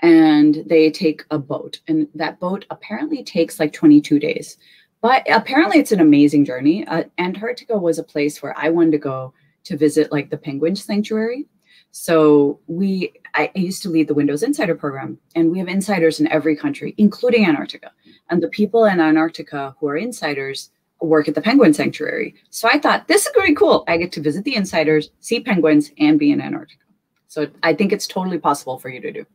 and 0.00 0.62
they 0.66 0.90
take 0.90 1.24
a 1.30 1.38
boat. 1.38 1.80
And 1.88 2.08
that 2.14 2.40
boat 2.40 2.64
apparently 2.70 3.22
takes 3.22 3.60
like 3.60 3.72
22 3.72 4.18
days. 4.18 4.58
But 5.00 5.26
apparently 5.30 5.78
it's 5.78 5.92
an 5.92 6.00
amazing 6.00 6.44
journey. 6.44 6.86
Uh, 6.86 7.04
Antarctica 7.18 7.76
was 7.76 7.98
a 7.98 8.04
place 8.04 8.42
where 8.42 8.54
I 8.58 8.70
wanted 8.70 8.92
to 8.92 8.98
go 8.98 9.34
to 9.64 9.76
visit 9.76 10.12
like 10.12 10.30
the 10.30 10.36
penguin 10.36 10.76
sanctuary. 10.76 11.46
So 11.92 12.60
we 12.66 13.12
I, 13.34 13.50
I 13.54 13.58
used 13.58 13.82
to 13.82 13.88
lead 13.88 14.08
the 14.08 14.14
Windows 14.14 14.42
Insider 14.42 14.74
program 14.74 15.18
and 15.34 15.50
we 15.50 15.58
have 15.58 15.68
insiders 15.68 16.20
in 16.20 16.28
every 16.28 16.56
country, 16.56 16.94
including 16.98 17.46
Antarctica. 17.46 17.92
And 18.30 18.42
the 18.42 18.48
people 18.48 18.84
in 18.84 19.00
Antarctica 19.00 19.74
who 19.78 19.88
are 19.88 19.96
insiders 19.96 20.70
work 21.00 21.28
at 21.28 21.34
the 21.34 21.40
penguin 21.40 21.74
sanctuary. 21.74 22.34
So 22.50 22.68
I 22.70 22.78
thought 22.78 23.08
this 23.08 23.26
is 23.26 23.32
going 23.34 23.46
to 23.46 23.52
be 23.52 23.56
cool. 23.56 23.84
I 23.88 23.96
get 23.96 24.12
to 24.12 24.20
visit 24.20 24.44
the 24.44 24.56
insiders, 24.56 25.10
see 25.20 25.40
penguins, 25.40 25.90
and 25.98 26.18
be 26.18 26.32
in 26.32 26.40
Antarctica. 26.40 26.82
So 27.28 27.48
I 27.62 27.74
think 27.74 27.92
it's 27.92 28.06
totally 28.06 28.38
possible 28.38 28.78
for 28.78 28.88
you 28.88 29.00
to 29.00 29.12
do. 29.12 29.26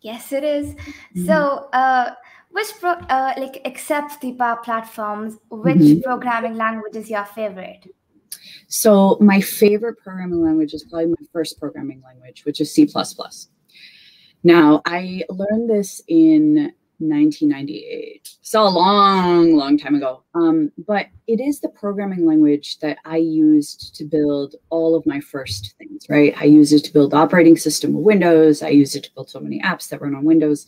Yes, 0.00 0.32
it 0.32 0.44
is. 0.44 0.74
Mm-hmm. 0.74 1.26
So, 1.26 1.68
uh, 1.72 2.14
which 2.52 2.68
pro- 2.80 2.92
uh, 2.92 3.34
like 3.36 3.60
except 3.64 4.20
the 4.20 4.32
power 4.32 4.60
platforms, 4.62 5.38
which 5.50 5.76
mm-hmm. 5.76 6.00
programming 6.00 6.56
language 6.56 6.96
is 6.96 7.10
your 7.10 7.24
favorite? 7.24 7.86
So 8.68 9.18
my 9.20 9.40
favorite 9.40 9.98
programming 9.98 10.42
language 10.42 10.72
is 10.72 10.84
probably 10.84 11.08
my 11.08 11.26
first 11.32 11.58
programming 11.58 12.02
language, 12.02 12.44
which 12.44 12.60
is 12.60 12.72
C++. 12.72 12.88
Now, 14.44 14.82
I 14.86 15.22
learned 15.28 15.70
this 15.70 16.02
in 16.08 16.72
1998. 17.02 18.36
So 18.42 18.62
a 18.62 18.68
long, 18.68 19.56
long 19.56 19.76
time 19.78 19.94
ago. 19.94 20.22
Um, 20.34 20.72
but 20.86 21.06
it 21.26 21.40
is 21.40 21.60
the 21.60 21.68
programming 21.68 22.26
language 22.26 22.78
that 22.78 22.98
I 23.04 23.16
used 23.16 23.94
to 23.96 24.04
build 24.04 24.56
all 24.70 24.94
of 24.94 25.06
my 25.06 25.20
first 25.20 25.74
things, 25.78 26.06
right? 26.08 26.34
I 26.38 26.44
used 26.44 26.72
it 26.72 26.84
to 26.84 26.92
build 26.92 27.12
the 27.12 27.16
operating 27.16 27.56
system 27.56 27.96
of 27.96 28.02
Windows. 28.02 28.62
I 28.62 28.68
used 28.68 28.96
it 28.96 29.04
to 29.04 29.14
build 29.14 29.30
so 29.30 29.40
many 29.40 29.60
apps 29.60 29.88
that 29.88 30.00
run 30.00 30.14
on 30.14 30.24
Windows. 30.24 30.66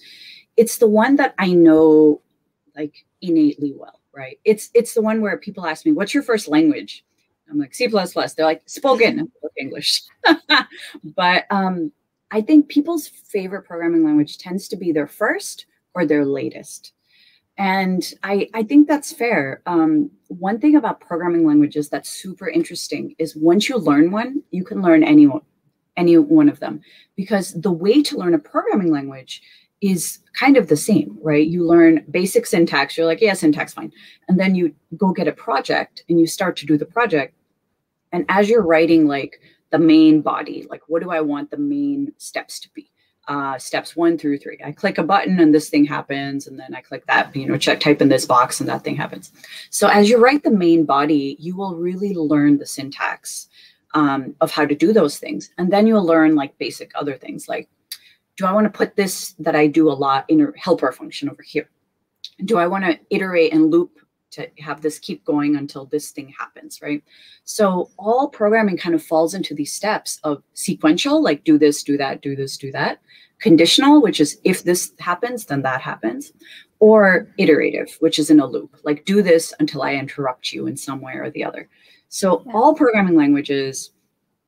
It's 0.56 0.78
the 0.78 0.88
one 0.88 1.16
that 1.16 1.34
I 1.38 1.52
know 1.52 2.20
like 2.76 3.04
innately 3.20 3.74
well, 3.76 4.00
right? 4.12 4.38
It's 4.44 4.70
it's 4.74 4.94
the 4.94 5.02
one 5.02 5.20
where 5.20 5.36
people 5.36 5.66
ask 5.66 5.84
me, 5.84 5.92
"What's 5.92 6.14
your 6.14 6.22
first 6.22 6.48
language?" 6.48 7.04
I'm 7.50 7.58
like 7.58 7.74
C++. 7.74 7.86
They're 7.86 8.46
like 8.46 8.62
spoken 8.66 9.30
English. 9.56 10.02
but 11.16 11.44
um, 11.50 11.92
I 12.30 12.40
think 12.40 12.68
people's 12.68 13.06
favorite 13.06 13.62
programming 13.62 14.04
language 14.04 14.38
tends 14.38 14.68
to 14.68 14.76
be 14.76 14.92
their 14.92 15.06
first 15.06 15.66
or 15.94 16.06
their 16.06 16.24
latest. 16.24 16.92
And 17.56 18.12
I, 18.24 18.48
I 18.52 18.64
think 18.64 18.88
that's 18.88 19.12
fair. 19.12 19.62
Um, 19.66 20.10
one 20.26 20.58
thing 20.58 20.74
about 20.74 21.00
programming 21.00 21.46
languages 21.46 21.88
that's 21.88 22.10
super 22.10 22.48
interesting 22.48 23.14
is 23.18 23.36
once 23.36 23.68
you 23.68 23.78
learn 23.78 24.10
one, 24.10 24.42
you 24.50 24.64
can 24.64 24.82
learn 24.82 25.04
any 25.04 25.28
one, 25.28 25.42
any 25.96 26.18
one 26.18 26.48
of 26.48 26.58
them. 26.58 26.80
Because 27.14 27.52
the 27.52 27.70
way 27.70 28.02
to 28.02 28.18
learn 28.18 28.34
a 28.34 28.38
programming 28.38 28.90
language 28.90 29.42
is 29.90 30.18
kind 30.32 30.56
of 30.56 30.68
the 30.68 30.76
same, 30.76 31.18
right? 31.22 31.46
You 31.46 31.64
learn 31.66 32.04
basic 32.10 32.46
syntax, 32.46 32.96
you're 32.96 33.06
like, 33.06 33.20
yeah, 33.20 33.34
syntax, 33.34 33.74
fine. 33.74 33.92
And 34.28 34.38
then 34.38 34.54
you 34.54 34.74
go 34.96 35.12
get 35.12 35.28
a 35.28 35.32
project 35.32 36.04
and 36.08 36.18
you 36.20 36.26
start 36.26 36.56
to 36.58 36.66
do 36.66 36.76
the 36.76 36.86
project. 36.86 37.34
And 38.12 38.24
as 38.28 38.48
you're 38.48 38.62
writing 38.62 39.06
like 39.06 39.40
the 39.70 39.78
main 39.78 40.22
body, 40.22 40.66
like 40.70 40.82
what 40.88 41.02
do 41.02 41.10
I 41.10 41.20
want 41.20 41.50
the 41.50 41.58
main 41.58 42.12
steps 42.18 42.60
to 42.60 42.68
be? 42.74 42.90
uh, 43.28 43.58
steps 43.58 43.96
one 43.96 44.18
through 44.18 44.38
three. 44.38 44.58
I 44.64 44.72
click 44.72 44.98
a 44.98 45.02
button 45.02 45.40
and 45.40 45.54
this 45.54 45.68
thing 45.68 45.84
happens, 45.84 46.46
and 46.46 46.58
then 46.58 46.74
I 46.74 46.80
click 46.80 47.06
that, 47.06 47.34
you 47.34 47.46
know, 47.46 47.56
check 47.56 47.80
type 47.80 48.02
in 48.02 48.08
this 48.08 48.26
box 48.26 48.60
and 48.60 48.68
that 48.68 48.84
thing 48.84 48.96
happens. 48.96 49.32
So 49.70 49.88
as 49.88 50.08
you 50.08 50.18
write 50.18 50.42
the 50.42 50.50
main 50.50 50.84
body, 50.84 51.36
you 51.38 51.56
will 51.56 51.76
really 51.76 52.14
learn 52.14 52.58
the 52.58 52.66
syntax 52.66 53.48
um, 53.94 54.34
of 54.40 54.50
how 54.50 54.66
to 54.66 54.74
do 54.74 54.92
those 54.92 55.18
things, 55.18 55.50
and 55.58 55.72
then 55.72 55.86
you'll 55.86 56.04
learn 56.04 56.34
like 56.34 56.56
basic 56.58 56.90
other 56.94 57.16
things 57.16 57.48
like, 57.48 57.68
do 58.36 58.46
I 58.46 58.52
want 58.52 58.64
to 58.64 58.76
put 58.76 58.96
this 58.96 59.32
that 59.38 59.56
I 59.56 59.66
do 59.66 59.90
a 59.90 59.92
lot 59.92 60.24
in 60.28 60.40
a 60.40 60.58
helper 60.58 60.90
function 60.92 61.28
over 61.28 61.42
here? 61.42 61.68
Do 62.44 62.58
I 62.58 62.66
want 62.66 62.84
to 62.84 62.98
iterate 63.10 63.52
and 63.52 63.70
loop 63.70 63.98
to 64.34 64.50
have 64.58 64.80
this 64.80 64.98
keep 64.98 65.24
going 65.24 65.56
until 65.56 65.86
this 65.86 66.10
thing 66.10 66.34
happens, 66.36 66.82
right? 66.82 67.02
So 67.44 67.90
all 67.98 68.28
programming 68.28 68.76
kind 68.76 68.94
of 68.94 69.02
falls 69.02 69.34
into 69.34 69.54
these 69.54 69.72
steps 69.72 70.18
of 70.24 70.42
sequential, 70.54 71.22
like 71.22 71.44
do 71.44 71.56
this, 71.56 71.82
do 71.84 71.96
that, 71.98 72.20
do 72.20 72.34
this, 72.34 72.56
do 72.56 72.72
that. 72.72 73.00
Conditional, 73.38 74.02
which 74.02 74.20
is 74.20 74.40
if 74.42 74.64
this 74.64 74.92
happens, 74.98 75.46
then 75.46 75.62
that 75.62 75.80
happens. 75.80 76.32
Or 76.80 77.28
iterative, 77.38 77.96
which 78.00 78.18
is 78.18 78.28
in 78.28 78.40
a 78.40 78.46
loop, 78.46 78.76
like 78.82 79.04
do 79.04 79.22
this 79.22 79.54
until 79.60 79.82
I 79.82 79.94
interrupt 79.94 80.52
you 80.52 80.66
in 80.66 80.76
some 80.76 81.00
way 81.00 81.14
or 81.14 81.30
the 81.30 81.44
other. 81.44 81.68
So 82.08 82.42
yeah. 82.44 82.52
all 82.52 82.74
programming 82.74 83.14
languages, 83.14 83.92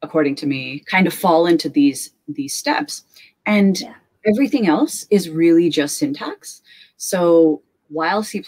according 0.03 0.35
to 0.37 0.47
me, 0.47 0.81
kind 0.81 1.07
of 1.07 1.15
fall 1.15 1.47
into 1.47 1.69
these 1.69 2.13
these 2.29 2.55
steps. 2.55 3.05
And 3.47 3.81
yeah. 3.81 3.95
everything 4.27 4.67
else 4.67 5.07
is 5.11 5.31
really 5.31 5.71
just 5.71 5.99
syntax. 5.99 6.63
So 6.97 7.63
while 7.89 8.23
C++ 8.23 8.45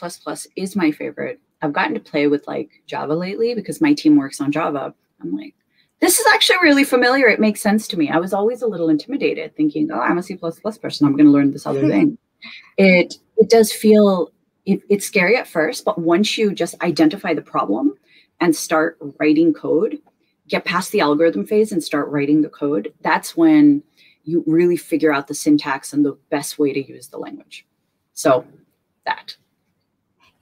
is 0.56 0.76
my 0.76 0.90
favorite, 0.90 1.40
I've 1.62 1.72
gotten 1.72 1.94
to 1.94 2.00
play 2.00 2.26
with 2.26 2.46
like 2.46 2.82
Java 2.86 3.14
lately 3.14 3.54
because 3.54 3.80
my 3.80 3.94
team 3.94 4.16
works 4.16 4.40
on 4.40 4.52
Java. 4.52 4.94
I'm 5.20 5.36
like, 5.36 5.54
this 6.00 6.18
is 6.18 6.26
actually 6.32 6.58
really 6.62 6.84
familiar. 6.84 7.26
It 7.28 7.40
makes 7.40 7.60
sense 7.60 7.88
to 7.88 7.96
me. 7.96 8.10
I 8.10 8.18
was 8.18 8.32
always 8.32 8.62
a 8.62 8.66
little 8.66 8.88
intimidated 8.88 9.56
thinking, 9.56 9.90
oh, 9.92 10.00
I'm 10.00 10.18
a 10.18 10.22
C++ 10.22 10.36
person. 10.36 11.06
I'm 11.06 11.16
going 11.16 11.26
to 11.26 11.32
learn 11.32 11.52
this 11.52 11.66
other 11.66 11.88
thing. 11.88 12.18
It 12.76 13.14
it 13.36 13.50
does 13.50 13.72
feel 13.72 14.30
it, 14.64 14.82
it's 14.88 15.06
scary 15.06 15.36
at 15.36 15.48
first, 15.48 15.84
but 15.84 15.98
once 15.98 16.36
you 16.38 16.52
just 16.52 16.80
identify 16.82 17.34
the 17.34 17.42
problem 17.42 17.94
and 18.40 18.54
start 18.54 18.98
writing 19.18 19.52
code, 19.52 19.98
get 20.48 20.64
past 20.64 20.92
the 20.92 21.00
algorithm 21.00 21.46
phase 21.46 21.72
and 21.72 21.82
start 21.82 22.08
writing 22.08 22.42
the 22.42 22.48
code, 22.48 22.92
that's 23.00 23.36
when 23.36 23.82
you 24.28 24.44
really 24.46 24.76
figure 24.76 25.10
out 25.10 25.26
the 25.26 25.34
syntax 25.34 25.94
and 25.94 26.04
the 26.04 26.18
best 26.28 26.58
way 26.58 26.70
to 26.74 26.86
use 26.86 27.08
the 27.08 27.16
language. 27.16 27.66
So 28.12 28.44
that. 29.06 29.34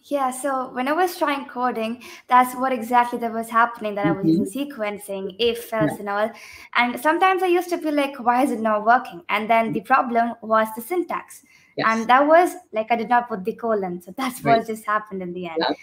Yeah, 0.03 0.31
so 0.31 0.71
when 0.73 0.89
I 0.89 0.93
was 0.93 1.17
trying 1.17 1.47
coding, 1.47 2.03
that's 2.27 2.55
what 2.57 2.73
exactly 2.73 3.19
that 3.21 3.33
was 3.33 3.49
happening. 3.49 3.95
That 3.95 4.07
mm-hmm. 4.07 4.19
I 4.19 4.23
was 4.23 4.39
using 4.39 4.67
mm-hmm. 4.69 4.81
sequencing, 4.81 5.37
if 5.39 5.73
else, 5.73 5.93
yeah. 5.93 5.99
and 6.01 6.09
all. 6.09 6.31
And 6.75 7.01
sometimes 7.01 7.43
I 7.45 7.47
used 7.47 7.71
to 7.71 7.79
be 7.79 7.93
like, 7.93 8.17
"Why 8.19 8.43
is 8.43 8.51
it 8.51 8.61
not 8.61 8.85
working?" 8.85 9.23
And 9.29 9.51
then 9.51 9.73
the 9.73 9.81
problem 9.81 10.35
was 10.43 10.69
the 10.77 10.83
syntax, 10.83 11.43
yes. 11.77 11.87
and 11.89 12.09
that 12.09 12.27
was 12.27 12.55
like 12.73 12.91
I 12.91 12.97
did 12.97 13.09
not 13.09 13.29
put 13.29 13.45
the 13.45 13.55
colon, 13.55 14.01
so 14.03 14.15
that's 14.17 14.45
right. 14.45 14.59
what 14.59 14.67
just 14.67 14.85
happened 14.85 15.23
in 15.23 15.33
the 15.33 15.47
end. 15.47 15.59
Yeah. 15.61 15.75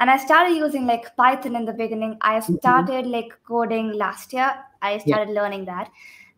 And 0.00 0.10
I 0.10 0.18
started 0.18 0.56
using 0.56 0.86
like 0.86 1.16
Python 1.16 1.56
in 1.56 1.64
the 1.64 1.72
beginning. 1.72 2.18
I 2.20 2.40
mm-hmm. 2.40 2.56
started 2.56 3.04
mm-hmm. 3.04 3.18
like 3.18 3.38
coding 3.46 3.92
last 3.92 4.34
year. 4.34 4.52
I 4.82 4.98
started 4.98 5.32
yeah. 5.32 5.40
learning 5.40 5.64
that. 5.66 5.90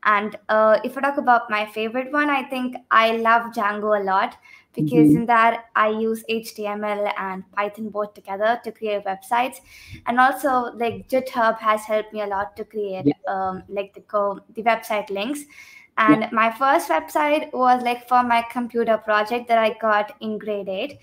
And 0.06 0.38
uh, 0.48 0.78
if 0.84 0.96
I 0.96 1.00
talk 1.00 1.18
about 1.18 1.50
my 1.50 1.66
favorite 1.66 2.12
one, 2.12 2.30
I 2.30 2.44
think 2.44 2.76
I 2.90 3.16
love 3.16 3.52
Django 3.52 4.00
a 4.00 4.04
lot 4.04 4.36
because 4.72 5.08
mm-hmm. 5.08 5.16
in 5.16 5.26
that 5.26 5.64
I 5.74 5.88
use 5.88 6.22
HTML 6.30 7.12
and 7.18 7.50
Python 7.52 7.88
both 7.88 8.14
together 8.14 8.60
to 8.62 8.70
create 8.70 9.04
websites, 9.04 9.56
and 10.06 10.20
also 10.20 10.70
like 10.76 11.08
GitHub 11.08 11.58
has 11.58 11.84
helped 11.84 12.12
me 12.12 12.20
a 12.20 12.26
lot 12.26 12.56
to 12.56 12.64
create 12.64 13.06
yeah. 13.06 13.14
um, 13.26 13.64
like 13.68 13.94
the 13.94 14.02
co- 14.02 14.40
the 14.54 14.62
website 14.62 15.10
links. 15.10 15.44
And 15.98 16.22
yeah. 16.22 16.30
my 16.30 16.52
first 16.52 16.88
website 16.88 17.52
was 17.52 17.82
like 17.82 18.06
for 18.06 18.22
my 18.22 18.44
computer 18.52 18.98
project 18.98 19.48
that 19.48 19.58
I 19.58 19.76
got 19.80 20.14
in 20.20 20.38
grade 20.38 20.68
eight. 20.68 20.98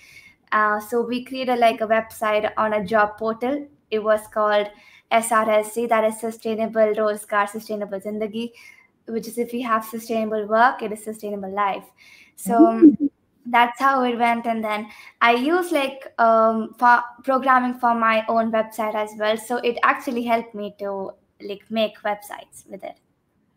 Uh, 0.52 0.80
so 0.80 1.02
we 1.02 1.26
created 1.26 1.58
like 1.58 1.82
a 1.82 1.88
website 1.88 2.52
on 2.58 2.74
a 2.74 2.86
job 2.86 3.18
portal. 3.18 3.68
It 3.90 4.04
was 4.04 4.22
called 4.32 4.68
SRSC, 5.12 5.90
that 5.90 6.04
is 6.04 6.20
Sustainable 6.20 6.94
Rozgar 6.96 7.50
Sustainable 7.50 8.00
Zindagi, 8.00 8.52
which 9.08 9.28
is 9.28 9.38
if 9.38 9.52
we 9.52 9.62
have 9.62 9.86
sustainable 9.86 10.46
work, 10.48 10.82
it 10.82 10.92
is 10.92 11.04
sustainable 11.04 11.54
life. 11.54 11.86
So. 12.36 12.54
Mm-hmm 12.54 13.08
that's 13.48 13.78
how 13.78 14.02
it 14.04 14.18
went 14.18 14.46
and 14.46 14.64
then 14.64 14.88
i 15.20 15.34
use 15.34 15.70
like 15.74 16.14
um, 16.18 16.74
for 16.80 17.04
programming 17.26 17.74
for 17.74 17.94
my 17.94 18.24
own 18.30 18.50
website 18.54 18.96
as 18.96 19.10
well 19.20 19.36
so 19.36 19.58
it 19.58 19.78
actually 19.84 20.24
helped 20.24 20.56
me 20.56 20.74
to 20.80 21.12
like 21.42 21.62
make 21.70 21.92
websites 22.04 22.66
with 22.70 22.82
it 22.86 22.98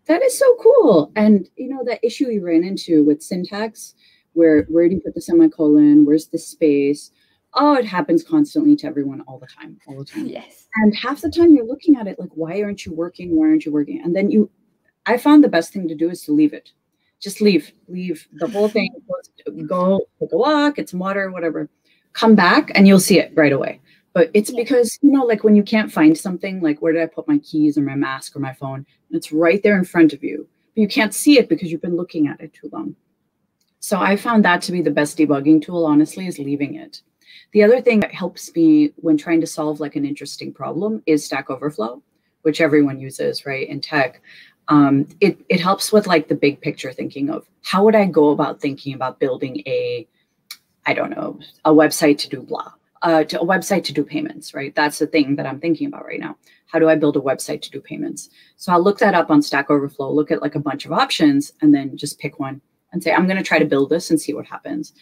That 0.07 0.23
is 0.23 0.39
so 0.39 0.57
cool. 0.63 1.11
And 1.17 1.49
you 1.57 1.69
know 1.69 1.83
that 1.85 2.05
issue 2.05 2.29
you 2.29 2.45
ran 2.45 2.63
into 2.65 3.05
with 3.05 3.23
syntax, 3.23 3.95
where 4.35 4.63
where 4.69 4.89
do 4.89 4.95
you 4.95 5.01
put 5.01 5.15
the 5.15 5.21
semicolon? 5.21 6.05
Where's 6.07 6.29
the 6.29 6.39
space? 6.39 7.11
Oh, 7.55 7.75
it 7.75 7.85
happens 7.85 8.23
constantly 8.23 8.77
to 8.77 8.87
everyone 8.87 9.23
all 9.23 9.39
the 9.39 9.47
time, 9.47 9.79
all 9.89 9.99
the 9.99 10.05
time. 10.05 10.27
Yes. 10.27 10.69
And 10.77 10.95
half 10.95 11.23
the 11.23 11.31
time 11.31 11.55
you're 11.55 11.67
looking 11.67 11.97
at 11.97 12.07
it 12.07 12.21
like, 12.21 12.31
why 12.35 12.63
aren't 12.63 12.85
you 12.85 12.93
working? 12.95 13.35
Why 13.35 13.47
aren't 13.47 13.65
you 13.65 13.73
working? 13.73 14.03
And 14.03 14.15
then 14.15 14.31
you, 14.31 14.51
I 15.07 15.17
found 15.17 15.43
the 15.43 15.49
best 15.49 15.73
thing 15.73 15.89
to 15.89 15.95
do 15.95 16.11
is 16.11 16.23
to 16.23 16.33
leave 16.33 16.53
it. 16.53 16.73
Just 17.21 17.41
leave, 17.41 17.73
leave 17.89 18.29
the 18.35 18.49
whole 18.49 18.69
thing. 18.69 18.91
Go 19.67 20.07
take 20.21 20.33
a 20.33 20.37
walk, 20.37 20.77
get 20.77 20.89
some 20.89 21.01
water, 21.01 21.31
whatever. 21.31 21.71
Come 22.13 22.35
back 22.35 22.71
and 22.75 22.87
you'll 22.87 23.01
see 23.01 23.19
it 23.19 23.33
right 23.35 23.53
away. 23.53 23.81
But 24.13 24.31
it's 24.35 24.51
because, 24.51 24.99
you 25.03 25.11
know, 25.11 25.25
like 25.25 25.45
when 25.45 25.57
you 25.57 25.63
can't 25.63 25.93
find 25.93 26.17
something, 26.17 26.61
like 26.61 26.81
where 26.81 26.93
did 26.93 27.03
I 27.03 27.07
put 27.07 27.29
my 27.29 27.39
keys 27.39 27.79
or 27.79 27.83
my 27.83 27.95
mask 27.95 28.35
or 28.35 28.41
my 28.41 28.55
phone? 28.55 28.87
And 29.09 29.17
it's 29.17 29.33
right 29.33 29.63
there 29.63 29.79
in 29.79 29.85
front 29.85 30.13
of 30.13 30.25
you. 30.25 30.49
But 30.75 30.81
you 30.81 30.89
can't 30.89 31.15
see 31.15 31.39
it 31.39 31.49
because 31.49 31.71
you've 31.71 31.83
been 31.83 31.97
looking 31.97 32.27
at 32.27 32.41
it 32.41 32.53
too 32.55 32.71
long. 32.73 32.97
So 33.81 34.01
I 34.01 34.17
found 34.17 34.45
that 34.45 34.63
to 34.63 34.73
be 34.73 34.83
the 34.83 34.91
best 34.91 35.19
debugging 35.19 35.63
tool, 35.63 35.85
honestly, 35.85 36.27
is 36.27 36.39
leaving 36.39 36.75
it. 36.75 37.03
The 37.53 37.63
other 37.63 37.81
thing 37.81 38.01
that 38.01 38.13
helps 38.13 38.55
me 38.55 38.93
when 38.97 39.17
trying 39.17 39.41
to 39.43 39.47
solve 39.47 39.81
like 39.81 39.97
an 39.97 40.05
interesting 40.05 40.53
problem 40.53 41.03
is 41.07 41.25
Stack 41.25 41.51
Overflow, 41.51 42.03
which 42.43 42.61
everyone 42.61 42.99
uses, 42.99 43.47
right, 43.47 43.69
in 43.69 43.81
tech. 43.81 44.21
Um, 44.69 45.07
it, 45.21 45.39
it 45.49 45.61
helps 45.61 45.93
with 45.93 46.07
like 46.07 46.29
the 46.29 46.35
big 46.35 46.61
picture 46.61 46.93
thinking 46.93 47.31
of 47.31 47.47
how 47.63 47.85
would 47.85 47.95
I 47.95 48.07
go 48.07 48.31
about 48.31 48.61
thinking 48.61 48.95
about 48.95 49.21
building 49.21 49.63
a, 49.67 50.07
I 50.87 50.95
don't 50.95 51.11
know, 51.11 51.39
a 51.65 51.73
website 51.73 52.19
to 52.19 52.29
do 52.29 52.43
blah, 52.43 52.73
uh, 53.03 53.25
to 53.25 53.41
a 53.41 53.45
website 53.45 53.85
to 53.85 53.93
do 53.93 54.03
payments, 54.03 54.55
right? 54.55 54.75
That's 54.75 54.99
the 54.99 55.07
thing 55.07 55.37
that 55.37 55.47
I'm 55.47 55.61
thinking 55.61 55.87
about 55.87 56.05
right 56.05 56.21
now. 56.21 56.37
How 56.67 56.81
do 56.81 56.89
I 56.89 56.97
build 56.97 57.17
a 57.17 57.21
website 57.21 57.63
to 57.63 57.71
do 57.71 57.81
payments? 57.81 58.29
So 58.57 58.73
I'll 58.73 58.83
look 58.83 58.99
that 58.99 59.15
up 59.15 59.31
on 59.31 59.41
Stack 59.41 59.71
Overflow, 59.71 60.13
look 60.13 60.33
at 60.33 60.43
like 60.43 60.57
a 60.57 60.61
bunch 60.61 60.85
of 60.85 60.93
options, 60.93 61.53
and 61.61 61.73
then 61.73 61.97
just 61.97 62.19
pick 62.19 62.41
one 62.41 62.61
and 62.93 63.03
say, 63.03 63.13
I'm 63.13 63.27
going 63.27 63.37
to 63.37 63.43
try 63.45 63.59
to 63.59 63.65
build 63.65 63.91
this 63.91 64.11
and 64.11 64.21
see 64.21 64.35
what 64.35 64.47
happens. 64.47 64.93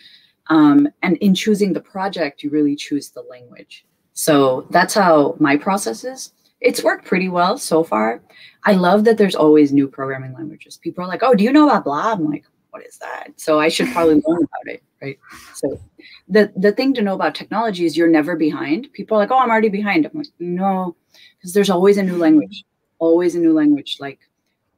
Um, 0.49 0.89
and 1.03 1.17
in 1.19 1.35
choosing 1.35 1.73
the 1.73 1.81
project, 1.81 2.43
you 2.43 2.51
really 2.51 2.77
choose 2.77 3.11
the 3.11 3.23
language. 3.23 3.87
So 4.13 4.67
that's 4.71 4.95
how 4.95 5.37
my 5.41 5.57
process 5.57 6.05
is. 6.05 6.33
It's 6.65 6.83
worked 6.83 7.05
pretty 7.05 7.29
well 7.29 7.59
so 7.59 7.85
far. 7.85 8.23
I 8.65 8.73
love 8.73 9.05
that 9.05 9.19
there's 9.19 9.35
always 9.35 9.73
new 9.73 9.87
programming 9.87 10.33
languages. 10.33 10.79
People 10.79 11.05
are 11.05 11.09
like, 11.09 11.23
oh, 11.23 11.35
do 11.35 11.45
you 11.45 11.53
know 11.53 11.69
about 11.69 11.85
blah? 11.85 12.13
I'm 12.13 12.29
like, 12.29 12.45
what 12.71 12.85
is 12.85 12.99
that? 12.99 13.29
So 13.37 13.61
I 13.61 13.69
should 13.69 13.89
probably 13.93 14.15
learn 14.27 14.43
about 14.43 14.67
it, 14.67 14.83
right? 15.01 15.19
So 15.55 15.79
the, 16.27 16.53
the 16.57 16.73
thing 16.73 16.95
to 16.95 17.03
know 17.03 17.15
about 17.15 17.35
technology 17.35 17.85
is 17.85 17.97
you're 17.97 18.09
never 18.09 18.35
behind. 18.35 18.93
People 18.95 19.17
are 19.17 19.21
like, 19.21 19.31
oh, 19.31 19.39
I'm 19.39 19.51
already 19.51 19.69
behind. 19.69 20.07
I'm 20.07 20.13
like, 20.15 20.27
no, 20.41 20.97
because 21.37 21.53
there's 21.53 21.71
always 21.71 21.99
a 21.99 22.03
new 22.03 22.17
language, 22.17 22.65
always 22.99 23.35
a 23.35 23.39
new 23.39 23.53
language. 23.53 23.99
Like 24.01 24.19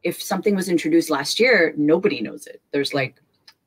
if 0.02 0.20
something 0.20 0.56
was 0.56 0.68
introduced 0.68 1.08
last 1.08 1.40
year, 1.40 1.72
nobody 1.76 2.20
knows 2.20 2.46
it. 2.46 2.60
There's 2.72 2.92
like 2.92 3.14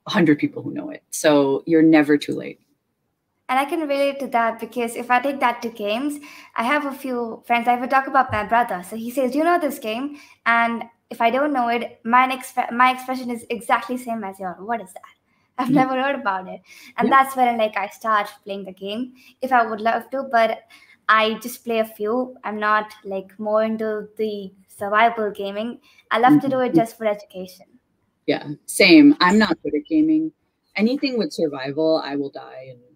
100 0.03 0.38
people 0.38 0.62
who 0.62 0.73
know 0.73 0.89
it. 0.89 1.03
So 1.10 1.63
you're 1.65 1.82
never 1.82 2.17
too 2.17 2.36
late. 2.36 2.60
And 3.50 3.58
I 3.58 3.66
can 3.66 3.82
relate 3.82 4.20
to 4.20 4.28
that 4.28 4.60
because 4.60 4.96
if 4.96 5.10
I 5.10 5.20
take 5.20 5.40
that 5.40 5.64
to 5.64 5.70
games, 5.70 6.20
I 6.56 6.64
have 6.64 6.86
a 6.86 6.94
few 6.94 7.42
friends. 7.48 7.68
I 7.68 7.76
would 7.76 7.90
talk 7.90 8.06
about 8.06 8.32
my 8.32 8.44
brother. 8.44 8.84
So 8.88 8.96
he 8.96 9.10
says, 9.10 9.32
"Do 9.32 9.40
you 9.40 9.44
know 9.44 9.60
this 9.60 9.80
game?" 9.80 10.18
And 10.46 10.84
if 11.10 11.20
I 11.20 11.32
don't 11.32 11.52
know 11.52 11.68
it, 11.70 12.00
my 12.04 12.28
next 12.28 12.56
my 12.72 12.92
expression 12.92 13.32
is 13.32 13.46
exactly 13.50 13.98
same 13.98 14.24
as 14.24 14.40
yours. 14.40 14.58
What 14.60 14.82
is 14.82 14.94
that? 14.94 15.16
I've 15.58 15.72
yeah. 15.72 15.84
never 15.84 16.02
heard 16.02 16.16
about 16.16 16.48
it, 16.48 16.62
and 16.98 17.10
yeah. 17.10 17.16
that's 17.16 17.36
when 17.36 17.58
like 17.58 17.76
I 17.76 17.88
start 17.88 18.30
playing 18.44 18.66
the 18.66 18.72
game. 18.72 19.14
If 19.42 19.52
I 19.52 19.66
would 19.66 19.82
love 19.82 20.10
to, 20.12 20.24
but 20.32 20.60
I 21.10 21.34
just 21.46 21.66
play 21.66 21.80
a 21.80 21.86
few. 21.86 22.38
I'm 22.44 22.60
not 22.60 22.94
like 23.04 23.38
more 23.40 23.64
into 23.64 24.10
the 24.18 24.54
survival 24.68 25.32
gaming. 25.32 25.80
I 26.12 26.20
love 26.20 26.34
mm-hmm. 26.34 26.50
to 26.50 26.56
do 26.56 26.60
it 26.60 26.76
just 26.76 26.98
for 26.98 27.08
education. 27.08 27.66
Yeah, 28.28 28.48
same. 28.68 29.18
I'm 29.20 29.40
not 29.40 29.58
good 29.64 29.74
at 29.74 29.90
gaming. 29.90 30.32
Anything 30.76 31.18
with 31.18 31.34
survival, 31.34 32.00
I 32.06 32.16
will 32.16 32.30
die 32.30 32.68
in 32.70 32.88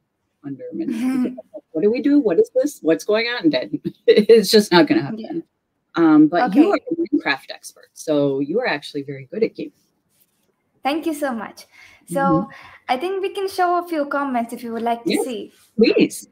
under 0.45 0.65
what 1.71 1.82
do 1.82 1.91
we 1.91 2.01
do? 2.01 2.19
What 2.19 2.39
is 2.39 2.49
this? 2.56 2.79
What's 2.82 3.03
going 3.03 3.27
on? 3.27 3.49
Dead. 3.49 3.79
it's 4.08 4.51
just 4.51 4.71
not 4.71 4.88
going 4.88 4.99
to 4.99 5.06
happen. 5.06 5.19
Yeah. 5.19 5.41
Um, 5.95 6.27
but 6.27 6.49
okay. 6.49 6.60
you 6.60 6.71
are 6.71 6.79
a 6.91 6.95
Minecraft 6.95 7.51
expert, 7.51 7.89
so 7.93 8.39
you 8.39 8.60
are 8.60 8.67
actually 8.67 9.03
very 9.03 9.27
good 9.32 9.43
at 9.43 9.56
games. 9.56 9.73
Thank 10.84 11.06
you 11.06 11.13
so 11.13 11.32
much. 11.34 11.65
So 12.08 12.19
mm-hmm. 12.19 12.51
I 12.89 12.97
think 12.97 13.21
we 13.21 13.29
can 13.29 13.47
show 13.47 13.84
a 13.84 13.88
few 13.88 14.06
comments 14.06 14.53
if 14.53 14.63
you 14.63 14.73
would 14.73 14.82
like 14.82 15.03
to 15.06 15.12
yes, 15.12 15.23
see. 15.23 15.53
Please. 15.77 16.27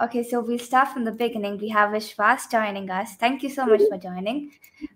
Okay, 0.00 0.22
so 0.22 0.40
we 0.40 0.58
start 0.58 0.88
from 0.88 1.04
the 1.04 1.12
beginning. 1.12 1.58
We 1.58 1.68
have 1.68 1.90
Vishwas 1.90 2.50
joining 2.50 2.90
us. 2.90 3.14
Thank 3.16 3.42
you 3.42 3.50
so 3.50 3.66
much 3.66 3.82
for 3.88 3.98
joining. 3.98 4.50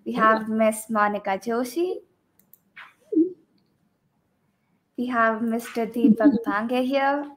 We 0.05 0.13
have 0.13 0.49
Miss 0.49 0.91
Monica 0.91 1.39
Joshi. 1.39 1.97
We 4.97 5.07
have 5.07 5.41
Mr. 5.41 5.87
Deepak 5.87 6.43
Pange 6.45 6.85
here. 6.85 7.31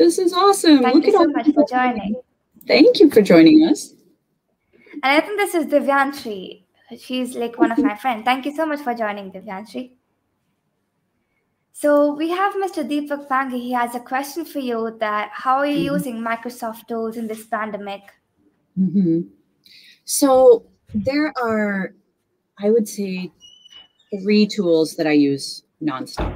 This 0.00 0.18
is 0.18 0.32
awesome. 0.32 0.80
Thank 0.80 0.94
Look 0.94 1.06
you 1.08 1.12
so 1.12 1.26
much 1.26 1.52
for 1.52 1.66
joining. 1.68 2.14
Thank 2.66 3.00
you 3.00 3.10
for 3.10 3.20
joining 3.20 3.64
us. 3.64 3.92
And 4.94 5.04
I 5.04 5.20
think 5.20 5.38
this 5.38 5.54
is 5.54 5.66
Divyanshi. 5.66 6.62
She's 6.98 7.36
like 7.36 7.58
one 7.58 7.70
of 7.70 7.76
my 7.76 7.94
friends. 7.96 8.24
Thank 8.24 8.46
you 8.46 8.56
so 8.56 8.64
much 8.64 8.80
for 8.80 8.94
joining, 8.94 9.30
Divyanshi. 9.30 9.90
So 11.74 12.14
we 12.14 12.30
have 12.30 12.54
Mr. 12.54 12.82
Deepak 12.82 13.28
Pange. 13.28 13.52
He 13.52 13.72
has 13.72 13.94
a 13.94 14.00
question 14.00 14.46
for 14.46 14.60
you 14.60 14.96
that 15.00 15.32
how 15.34 15.58
are 15.58 15.66
you 15.66 15.90
mm-hmm. 15.90 15.94
using 15.96 16.20
Microsoft 16.22 16.88
tools 16.88 17.18
in 17.18 17.26
this 17.26 17.44
pandemic? 17.44 18.00
Mm-hmm. 18.78 19.20
So 20.06 20.64
there 20.94 21.30
are, 21.36 21.92
I 22.58 22.70
would 22.70 22.88
say, 22.88 23.30
three 24.22 24.46
tools 24.46 24.96
that 24.96 25.06
I 25.06 25.12
use 25.12 25.64
nonstop. 25.82 26.34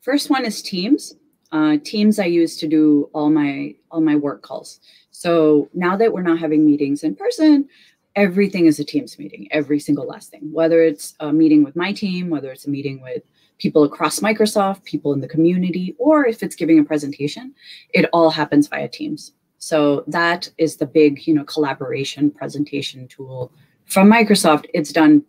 First 0.00 0.30
one 0.30 0.44
is 0.44 0.62
Teams. 0.62 1.14
Uh, 1.52 1.76
Teams 1.84 2.18
I 2.18 2.26
use 2.26 2.56
to 2.58 2.66
do 2.66 3.08
all 3.12 3.30
my 3.30 3.74
all 3.90 4.00
my 4.00 4.16
work 4.16 4.42
calls. 4.42 4.80
So 5.10 5.68
now 5.72 5.96
that 5.96 6.12
we're 6.12 6.22
not 6.22 6.38
having 6.38 6.66
meetings 6.66 7.02
in 7.02 7.14
person, 7.14 7.68
everything 8.16 8.66
is 8.66 8.78
a 8.78 8.84
Teams 8.84 9.18
meeting. 9.18 9.48
Every 9.50 9.78
single 9.78 10.06
last 10.06 10.30
thing, 10.30 10.52
whether 10.52 10.82
it's 10.82 11.14
a 11.20 11.32
meeting 11.32 11.64
with 11.64 11.76
my 11.76 11.92
team, 11.92 12.30
whether 12.30 12.50
it's 12.50 12.66
a 12.66 12.70
meeting 12.70 13.00
with 13.00 13.22
people 13.58 13.84
across 13.84 14.20
Microsoft, 14.20 14.84
people 14.84 15.12
in 15.12 15.20
the 15.20 15.28
community, 15.28 15.94
or 15.98 16.26
if 16.26 16.42
it's 16.42 16.56
giving 16.56 16.78
a 16.78 16.84
presentation, 16.84 17.54
it 17.94 18.06
all 18.12 18.30
happens 18.30 18.68
via 18.68 18.88
Teams. 18.88 19.32
So 19.58 20.04
that 20.06 20.50
is 20.58 20.76
the 20.76 20.86
big, 20.86 21.26
you 21.26 21.34
know, 21.34 21.44
collaboration 21.44 22.30
presentation 22.30 23.08
tool 23.08 23.50
from 23.86 24.10
Microsoft. 24.10 24.66
It's 24.74 24.92
done 24.92 25.24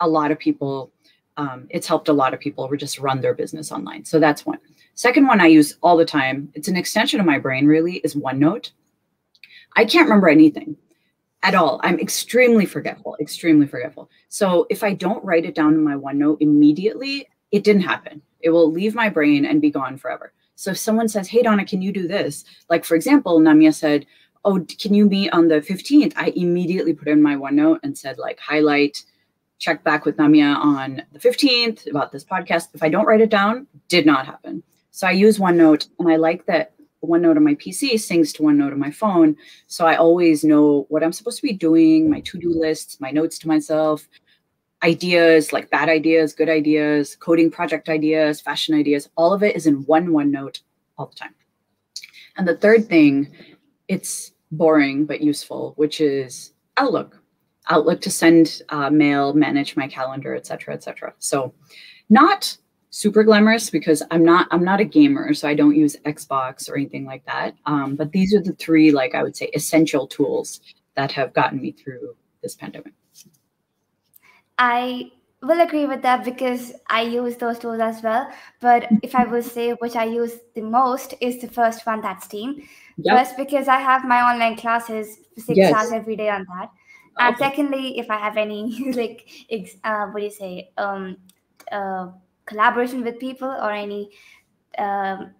a 0.00 0.08
lot 0.08 0.30
of 0.30 0.38
people, 0.38 0.92
um, 1.36 1.66
it's 1.70 1.86
helped 1.86 2.08
a 2.08 2.12
lot 2.12 2.34
of 2.34 2.40
people 2.40 2.70
just 2.76 2.98
run 2.98 3.20
their 3.20 3.34
business 3.34 3.72
online. 3.72 4.04
So 4.04 4.18
that's 4.18 4.46
one. 4.46 4.58
Second 4.94 5.26
one 5.26 5.40
I 5.40 5.46
use 5.46 5.76
all 5.82 5.96
the 5.96 6.04
time, 6.04 6.50
it's 6.54 6.68
an 6.68 6.76
extension 6.76 7.18
of 7.20 7.26
my 7.26 7.38
brain 7.38 7.66
really, 7.66 7.96
is 7.96 8.14
OneNote. 8.14 8.70
I 9.76 9.84
can't 9.84 10.08
remember 10.08 10.28
anything 10.28 10.76
at 11.42 11.54
all. 11.54 11.80
I'm 11.82 11.98
extremely 11.98 12.64
forgetful, 12.64 13.16
extremely 13.20 13.66
forgetful. 13.66 14.08
So 14.28 14.66
if 14.70 14.84
I 14.84 14.94
don't 14.94 15.24
write 15.24 15.44
it 15.44 15.54
down 15.54 15.74
in 15.74 15.82
my 15.82 15.94
OneNote 15.94 16.38
immediately, 16.40 17.28
it 17.50 17.64
didn't 17.64 17.82
happen. 17.82 18.22
It 18.40 18.50
will 18.50 18.70
leave 18.70 18.94
my 18.94 19.08
brain 19.08 19.44
and 19.44 19.60
be 19.60 19.70
gone 19.70 19.96
forever. 19.96 20.32
So 20.54 20.70
if 20.70 20.78
someone 20.78 21.08
says, 21.08 21.28
Hey, 21.28 21.42
Dona, 21.42 21.64
can 21.64 21.82
you 21.82 21.92
do 21.92 22.06
this? 22.06 22.44
Like, 22.70 22.84
for 22.84 22.94
example, 22.94 23.40
Namya 23.40 23.74
said, 23.74 24.06
Oh, 24.44 24.64
can 24.78 24.94
you 24.94 25.06
meet 25.06 25.30
on 25.30 25.48
the 25.48 25.60
15th? 25.60 26.12
I 26.16 26.32
immediately 26.36 26.92
put 26.92 27.08
in 27.08 27.22
my 27.22 27.34
OneNote 27.34 27.80
and 27.82 27.96
said, 27.96 28.18
like, 28.18 28.38
highlight 28.38 29.02
check 29.58 29.84
back 29.84 30.04
with 30.04 30.16
Namya 30.16 30.56
on 30.56 31.02
the 31.12 31.18
15th 31.18 31.88
about 31.90 32.12
this 32.12 32.24
podcast. 32.24 32.68
If 32.74 32.82
I 32.82 32.88
don't 32.88 33.06
write 33.06 33.20
it 33.20 33.30
down, 33.30 33.66
did 33.88 34.06
not 34.06 34.26
happen. 34.26 34.62
So 34.90 35.06
I 35.06 35.12
use 35.12 35.38
OneNote 35.38 35.88
and 35.98 36.08
I 36.08 36.16
like 36.16 36.46
that 36.46 36.74
OneNote 37.02 37.36
on 37.36 37.44
my 37.44 37.54
PC 37.54 37.94
syncs 37.94 38.32
to 38.34 38.42
OneNote 38.42 38.72
on 38.72 38.78
my 38.78 38.90
phone. 38.90 39.36
So 39.66 39.86
I 39.86 39.96
always 39.96 40.44
know 40.44 40.86
what 40.88 41.02
I'm 41.02 41.12
supposed 41.12 41.36
to 41.38 41.42
be 41.42 41.52
doing, 41.52 42.10
my 42.10 42.20
to 42.20 42.38
do 42.38 42.50
lists, 42.50 43.00
my 43.00 43.10
notes 43.10 43.38
to 43.40 43.48
myself, 43.48 44.08
ideas 44.82 45.52
like 45.52 45.70
bad 45.70 45.88
ideas, 45.88 46.32
good 46.32 46.48
ideas, 46.48 47.16
coding 47.16 47.50
project 47.50 47.88
ideas, 47.88 48.40
fashion 48.40 48.74
ideas. 48.74 49.08
All 49.16 49.32
of 49.32 49.42
it 49.42 49.56
is 49.56 49.66
in 49.66 49.84
one 49.86 50.08
OneNote 50.08 50.60
all 50.98 51.06
the 51.06 51.14
time. 51.14 51.34
And 52.36 52.46
the 52.46 52.56
third 52.56 52.86
thing, 52.88 53.32
it's 53.88 54.32
boring 54.50 55.06
but 55.06 55.20
useful, 55.20 55.72
which 55.76 56.00
is 56.00 56.52
Outlook. 56.76 57.20
Outlook 57.68 58.00
to 58.02 58.10
send 58.10 58.62
uh, 58.68 58.90
mail, 58.90 59.32
manage 59.32 59.76
my 59.76 59.88
calendar, 59.88 60.34
etc., 60.34 60.74
etc. 60.74 61.14
So, 61.18 61.54
not 62.10 62.56
super 62.94 63.24
glamorous 63.24 63.70
because 63.70 64.04
I'm 64.12 64.24
not 64.24 64.46
I'm 64.52 64.62
not 64.62 64.78
a 64.78 64.84
gamer, 64.84 65.34
so 65.34 65.48
I 65.48 65.54
don't 65.54 65.74
use 65.74 65.96
Xbox 66.04 66.70
or 66.70 66.76
anything 66.76 67.04
like 67.04 67.24
that. 67.26 67.56
Um, 67.66 67.96
but 67.96 68.12
these 68.12 68.32
are 68.34 68.40
the 68.40 68.52
three, 68.52 68.92
like 68.92 69.16
I 69.16 69.22
would 69.24 69.36
say, 69.36 69.50
essential 69.54 70.06
tools 70.06 70.60
that 70.94 71.10
have 71.12 71.32
gotten 71.32 71.60
me 71.60 71.72
through 71.72 72.14
this 72.40 72.54
pandemic. 72.54 72.92
I 74.58 75.10
will 75.42 75.60
agree 75.60 75.86
with 75.86 76.02
that 76.02 76.24
because 76.24 76.72
I 76.88 77.02
use 77.02 77.36
those 77.36 77.58
tools 77.58 77.80
as 77.80 78.00
well. 78.00 78.30
But 78.60 78.86
if 79.02 79.16
I 79.16 79.24
would 79.24 79.44
say 79.44 79.72
which 79.72 79.96
I 79.96 80.04
use 80.04 80.38
the 80.54 80.62
most 80.62 81.14
is 81.20 81.40
the 81.40 81.48
first 81.48 81.84
one, 81.84 82.00
that's 82.00 82.28
Team. 82.28 82.62
Yep. 82.98 83.18
First, 83.18 83.36
because 83.36 83.66
I 83.66 83.80
have 83.80 84.04
my 84.04 84.20
online 84.20 84.56
classes, 84.56 85.18
six 85.36 85.56
yes. 85.56 85.74
hours 85.74 85.90
every 85.90 86.14
day 86.14 86.28
on 86.28 86.46
that 86.56 86.70
And 87.18 87.34
Okay. 87.34 87.44
secondly, 87.44 87.98
if 87.98 88.10
I 88.10 88.16
have 88.18 88.36
any 88.36 88.92
like 88.92 89.28
ex- 89.50 89.76
uh, 89.84 90.06
what 90.06 90.20
do 90.20 90.24
you 90.24 90.30
say 90.30 90.70
um 90.78 91.16
uh, 91.70 92.08
collaboration 92.46 93.02
with 93.02 93.18
people 93.18 93.48
or 93.48 93.70
any 93.72 94.10
um, 94.78 95.30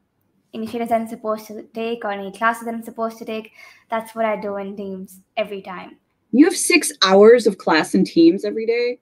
initiatives 0.52 0.92
I'm 0.92 1.06
supposed 1.08 1.46
to 1.48 1.64
take 1.74 2.04
or 2.04 2.12
any 2.12 2.32
classes 2.32 2.64
that 2.64 2.74
I'm 2.74 2.82
supposed 2.82 3.18
to 3.18 3.24
take, 3.24 3.52
that's 3.90 4.14
what 4.14 4.24
I 4.24 4.36
do 4.40 4.56
in 4.56 4.76
teams 4.76 5.20
every 5.36 5.60
time. 5.60 5.98
You 6.32 6.46
have 6.46 6.56
six 6.56 6.92
hours 7.02 7.46
of 7.46 7.58
class 7.58 7.94
and 7.94 8.06
teams 8.06 8.44
every 8.44 8.66
day. 8.66 9.00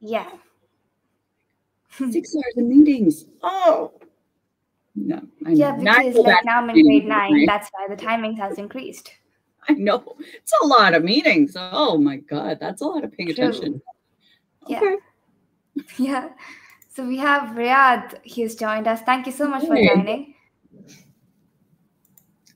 Yeah. 0.00 0.28
Six 2.10 2.34
hours 2.36 2.54
of 2.56 2.64
meetings. 2.64 3.24
Oh. 3.42 3.92
No, 4.94 5.20
I. 5.46 5.52
Yeah, 5.52 5.76
Not 5.76 6.04
because 6.04 6.24
like 6.24 6.44
now 6.44 6.58
I'm 6.60 6.70
in 6.70 6.82
grade 6.82 7.06
nine, 7.06 7.32
right? 7.32 7.46
that's 7.46 7.68
why 7.72 7.86
the 7.88 7.96
timing 7.96 8.36
has 8.36 8.58
increased. 8.58 9.10
I 9.68 9.72
know. 9.74 10.16
It's 10.18 10.52
a 10.62 10.66
lot 10.66 10.94
of 10.94 11.04
meetings. 11.04 11.56
Oh 11.56 11.98
my 11.98 12.16
God. 12.16 12.58
That's 12.60 12.82
a 12.82 12.86
lot 12.86 13.04
of 13.04 13.12
paying 13.12 13.34
True. 13.34 13.48
attention. 13.48 13.82
Yeah. 14.68 14.78
Okay. 14.78 14.96
Yeah. 15.98 16.28
So 16.94 17.06
we 17.06 17.18
have 17.18 17.56
Riyadh. 17.56 18.18
He's 18.22 18.54
joined 18.54 18.88
us. 18.88 19.02
Thank 19.02 19.26
you 19.26 19.32
so 19.32 19.48
much 19.48 19.66
for 19.66 19.76
joining. 19.76 20.34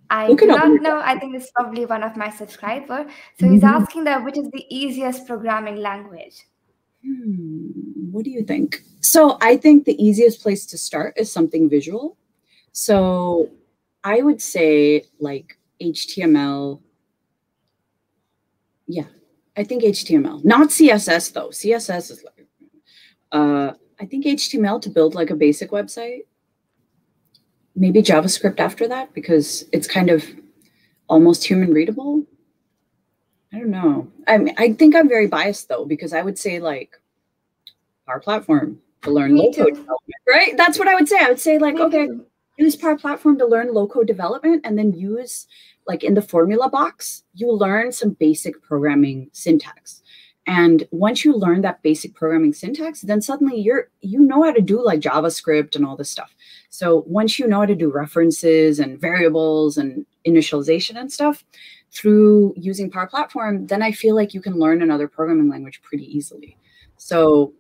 I 0.09 0.35
do 0.35 0.46
not 0.46 0.81
know. 0.81 1.01
I 1.01 1.18
think 1.18 1.35
this 1.35 1.44
is 1.44 1.51
probably 1.55 1.87
one 1.87 2.03
of 2.03 2.16
my 2.16 2.31
subscriber. 2.31 3.07
So 3.38 3.49
he's 3.49 3.62
Mhm. 3.62 3.81
asking 3.81 4.05
that 4.05 4.25
which 4.25 4.37
is 4.37 4.51
the 4.51 4.64
easiest 4.68 5.27
programming 5.27 5.77
language. 5.77 6.46
Hmm, 7.05 8.11
what 8.11 8.25
do 8.25 8.31
you 8.31 8.42
think? 8.44 8.83
So 9.01 9.38
I 9.40 9.57
think 9.57 9.85
the 9.85 10.03
easiest 10.03 10.42
place 10.42 10.66
to 10.66 10.79
start 10.79 11.14
is 11.16 11.31
something 11.33 11.68
visual. 11.68 12.16
So 12.73 13.51
I 14.03 14.23
would 14.23 14.40
say 14.42 15.05
like 15.18 15.59
HTML. 15.81 16.83
Yeah, 18.90 19.07
I 19.57 19.62
think 19.62 19.85
HTML, 19.85 20.44
not 20.44 20.68
CSS 20.70 21.33
though. 21.33 21.48
CSS 21.48 22.11
is 22.11 22.24
like, 22.24 22.46
uh, 23.31 23.72
I 24.00 24.07
think 24.07 24.24
HTML 24.24 24.83
to 24.83 24.90
build 24.90 25.14
like 25.14 25.31
a 25.31 25.37
basic 25.37 25.70
website. 25.70 26.22
Maybe 27.76 28.03
JavaScript 28.03 28.59
after 28.59 28.88
that 28.88 29.14
because 29.14 29.64
it's 29.72 29.87
kind 29.87 30.11
of 30.11 30.24
almost 31.09 31.44
human 31.44 31.72
readable. 31.72 32.24
I 33.53 33.59
don't 33.59 33.70
know. 33.70 34.11
I 34.26 34.38
mean, 34.38 34.55
I 34.59 34.72
think 34.72 34.96
I'm 34.96 35.09
very 35.09 35.29
biased 35.29 35.68
though 35.68 35.85
because 35.85 36.12
I 36.12 36.22
would 36.22 36.38
say 36.38 36.59
like 36.59 37.00
our 38.09 38.18
Platform 38.18 38.81
to 39.03 39.11
learn 39.11 39.35
Me 39.35 39.42
low 39.42 39.53
code 39.53 39.74
development, 39.74 40.22
right? 40.29 40.57
That's 40.57 40.79
what 40.79 40.88
I 40.88 40.94
would 40.96 41.09
say. 41.09 41.18
I 41.20 41.29
would 41.29 41.40
say 41.40 41.59
like, 41.59 41.76
Me 41.76 41.83
okay, 41.83 42.07
too. 42.07 42.26
Use 42.61 42.77
Power 42.77 42.96
Platform 42.96 43.38
to 43.38 43.46
learn 43.46 43.73
low 43.73 43.87
code 43.87 44.07
development, 44.07 44.62
and 44.64 44.79
then 44.79 44.92
use 44.92 45.46
like 45.87 46.05
in 46.05 46.14
the 46.14 46.23
formula 46.23 46.68
box, 46.68 47.25
you 47.35 47.51
learn 47.51 47.90
some 47.92 48.11
basic 48.11 48.62
programming 48.62 49.29
syntax. 49.33 50.03
And 50.46 50.87
once 50.90 51.25
you 51.25 51.35
learn 51.35 51.61
that 51.62 51.83
basic 51.83 52.14
programming 52.14 52.53
syntax, 52.53 53.03
then 53.03 53.20
suddenly 53.23 53.59
you're 53.61 53.90
you 54.01 54.20
know 54.20 54.42
how 54.42 54.53
to 54.53 54.61
do 54.61 54.83
like 54.85 55.01
JavaScript 55.01 55.77
and 55.77 55.85
all 55.87 55.96
this 55.96 56.11
stuff. 56.11 56.35
So 56.70 57.05
once 57.07 57.38
you 57.38 57.46
know 57.46 57.61
how 57.61 57.66
to 57.66 57.75
do 57.75 57.90
references 57.90 58.79
and 58.79 59.01
variables 59.01 59.77
and 59.77 60.05
initialization 60.27 60.99
and 60.99 61.12
stuff 61.12 61.44
through 61.92 62.55
using 62.57 62.90
Power 62.90 63.07
Platform, 63.07 63.66
then 63.66 63.83
I 63.83 63.92
feel 63.92 64.14
like 64.14 64.35
you 64.35 64.40
can 64.40 64.55
learn 64.55 64.83
another 64.83 65.09
programming 65.09 65.49
language 65.49 65.81
pretty 65.83 66.05
easily. 66.05 66.57
So 66.96 67.53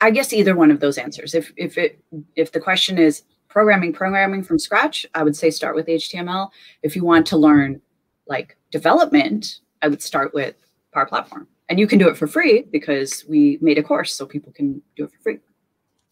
I 0.00 0.10
guess 0.10 0.32
either 0.32 0.54
one 0.54 0.70
of 0.70 0.80
those 0.80 0.98
answers. 0.98 1.34
If 1.34 1.52
if 1.56 1.78
it 1.78 2.00
if 2.36 2.52
the 2.52 2.60
question 2.60 2.98
is 2.98 3.22
programming 3.54 3.92
programming 3.92 4.42
from 4.42 4.58
scratch, 4.58 5.06
I 5.14 5.22
would 5.22 5.36
say 5.36 5.48
start 5.48 5.76
with 5.76 5.86
HTML. 5.86 6.50
If 6.82 6.96
you 6.96 7.04
want 7.04 7.24
to 7.28 7.36
learn 7.36 7.80
like 8.26 8.56
development, 8.72 9.60
I 9.80 9.86
would 9.86 10.02
start 10.02 10.34
with 10.34 10.56
Power 10.92 11.06
Platform. 11.06 11.46
And 11.68 11.78
you 11.78 11.86
can 11.86 12.00
do 12.00 12.08
it 12.08 12.16
for 12.16 12.26
free 12.26 12.62
because 12.72 13.24
we 13.28 13.58
made 13.62 13.78
a 13.78 13.82
course 13.82 14.12
so 14.12 14.26
people 14.26 14.52
can 14.52 14.82
do 14.96 15.04
it 15.04 15.12
for 15.12 15.20
free. 15.22 15.38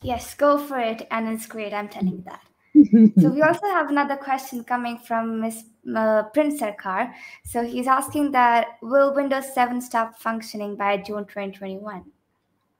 Yes, 0.02 0.34
go 0.34 0.56
for 0.56 0.78
it, 0.78 1.06
and 1.10 1.28
it's 1.28 1.46
great. 1.46 1.74
I'm 1.74 1.88
telling 1.88 2.16
you 2.18 2.24
that. 2.30 2.42
So 3.20 3.28
we 3.28 3.42
also 3.42 3.66
have 3.76 3.90
another 3.90 4.16
question 4.16 4.64
coming 4.64 4.96
from 4.98 5.40
Miss 5.40 5.64
uh, 5.94 6.22
Prince 6.34 6.60
Sarkar. 6.60 7.12
So 7.44 7.64
he's 7.64 7.88
asking 7.88 8.32
that 8.32 8.78
will 8.82 9.14
Windows 9.14 9.52
7 9.52 9.80
stop 9.80 10.18
functioning 10.18 10.76
by 10.76 10.96
June 10.96 11.24
2021? 11.26 12.04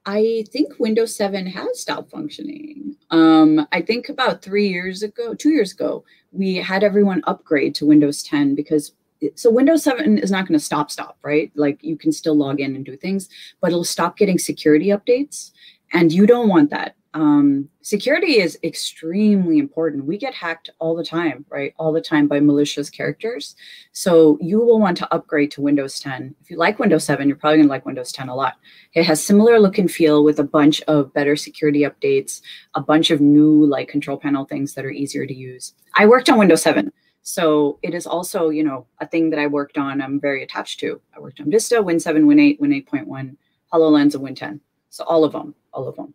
I 0.04 0.44
think 0.50 0.78
Windows 0.78 1.14
7 1.14 1.46
has 1.46 1.80
stopped 1.80 2.10
functioning. 2.10 2.96
Um, 3.10 3.66
I 3.70 3.82
think 3.82 4.08
about 4.08 4.42
three 4.42 4.68
years 4.68 5.02
ago, 5.02 5.34
two 5.34 5.50
years 5.50 5.72
ago, 5.72 6.04
we 6.32 6.56
had 6.56 6.82
everyone 6.82 7.22
upgrade 7.26 7.74
to 7.76 7.86
Windows 7.86 8.22
10 8.22 8.54
because 8.54 8.92
so 9.36 9.50
Windows 9.50 9.84
7 9.84 10.18
is 10.18 10.32
not 10.32 10.48
going 10.48 10.58
to 10.58 10.64
stop, 10.64 10.90
stop, 10.90 11.16
right? 11.22 11.52
Like 11.54 11.78
you 11.82 11.96
can 11.96 12.10
still 12.10 12.34
log 12.34 12.58
in 12.58 12.74
and 12.74 12.84
do 12.84 12.96
things, 12.96 13.28
but 13.60 13.68
it'll 13.68 13.84
stop 13.84 14.16
getting 14.16 14.38
security 14.38 14.86
updates. 14.86 15.52
And 15.92 16.10
you 16.10 16.26
don't 16.26 16.48
want 16.48 16.70
that. 16.70 16.96
Um, 17.14 17.68
security 17.82 18.40
is 18.40 18.58
extremely 18.64 19.58
important. 19.58 20.06
We 20.06 20.16
get 20.16 20.32
hacked 20.32 20.70
all 20.78 20.96
the 20.96 21.04
time, 21.04 21.44
right? 21.50 21.74
All 21.78 21.92
the 21.92 22.00
time 22.00 22.26
by 22.26 22.40
malicious 22.40 22.88
characters. 22.88 23.54
So 23.92 24.38
you 24.40 24.60
will 24.60 24.80
want 24.80 24.96
to 24.98 25.14
upgrade 25.14 25.50
to 25.52 25.60
Windows 25.60 26.00
10. 26.00 26.34
If 26.40 26.50
you 26.50 26.56
like 26.56 26.78
Windows 26.78 27.04
7, 27.04 27.28
you're 27.28 27.36
probably 27.36 27.58
going 27.58 27.68
to 27.68 27.72
like 27.72 27.84
Windows 27.84 28.12
10 28.12 28.28
a 28.28 28.34
lot. 28.34 28.54
It 28.94 29.04
has 29.04 29.22
similar 29.22 29.60
look 29.60 29.76
and 29.76 29.90
feel 29.90 30.24
with 30.24 30.38
a 30.38 30.44
bunch 30.44 30.80
of 30.82 31.12
better 31.12 31.36
security 31.36 31.80
updates, 31.80 32.40
a 32.74 32.80
bunch 32.80 33.10
of 33.10 33.20
new 33.20 33.66
like 33.66 33.88
control 33.88 34.16
panel 34.16 34.46
things 34.46 34.72
that 34.74 34.84
are 34.84 34.90
easier 34.90 35.26
to 35.26 35.34
use. 35.34 35.74
I 35.94 36.06
worked 36.06 36.30
on 36.30 36.38
Windows 36.38 36.62
7. 36.62 36.92
So 37.24 37.78
it 37.82 37.94
is 37.94 38.06
also, 38.06 38.48
you 38.48 38.64
know, 38.64 38.86
a 39.00 39.06
thing 39.06 39.30
that 39.30 39.38
I 39.38 39.46
worked 39.46 39.78
on. 39.78 40.02
I'm 40.02 40.18
very 40.18 40.42
attached 40.42 40.80
to. 40.80 41.00
I 41.16 41.20
worked 41.20 41.40
on 41.40 41.50
Vista, 41.50 41.80
Win 41.80 42.00
7, 42.00 42.26
Win 42.26 42.40
8, 42.40 42.60
Win 42.60 42.72
8.1, 42.72 43.36
HoloLens, 43.72 44.14
and 44.14 44.24
Win 44.24 44.34
10. 44.34 44.60
So 44.90 45.04
all 45.04 45.24
of 45.24 45.32
them, 45.32 45.54
all 45.72 45.86
of 45.86 45.94
them. 45.94 46.14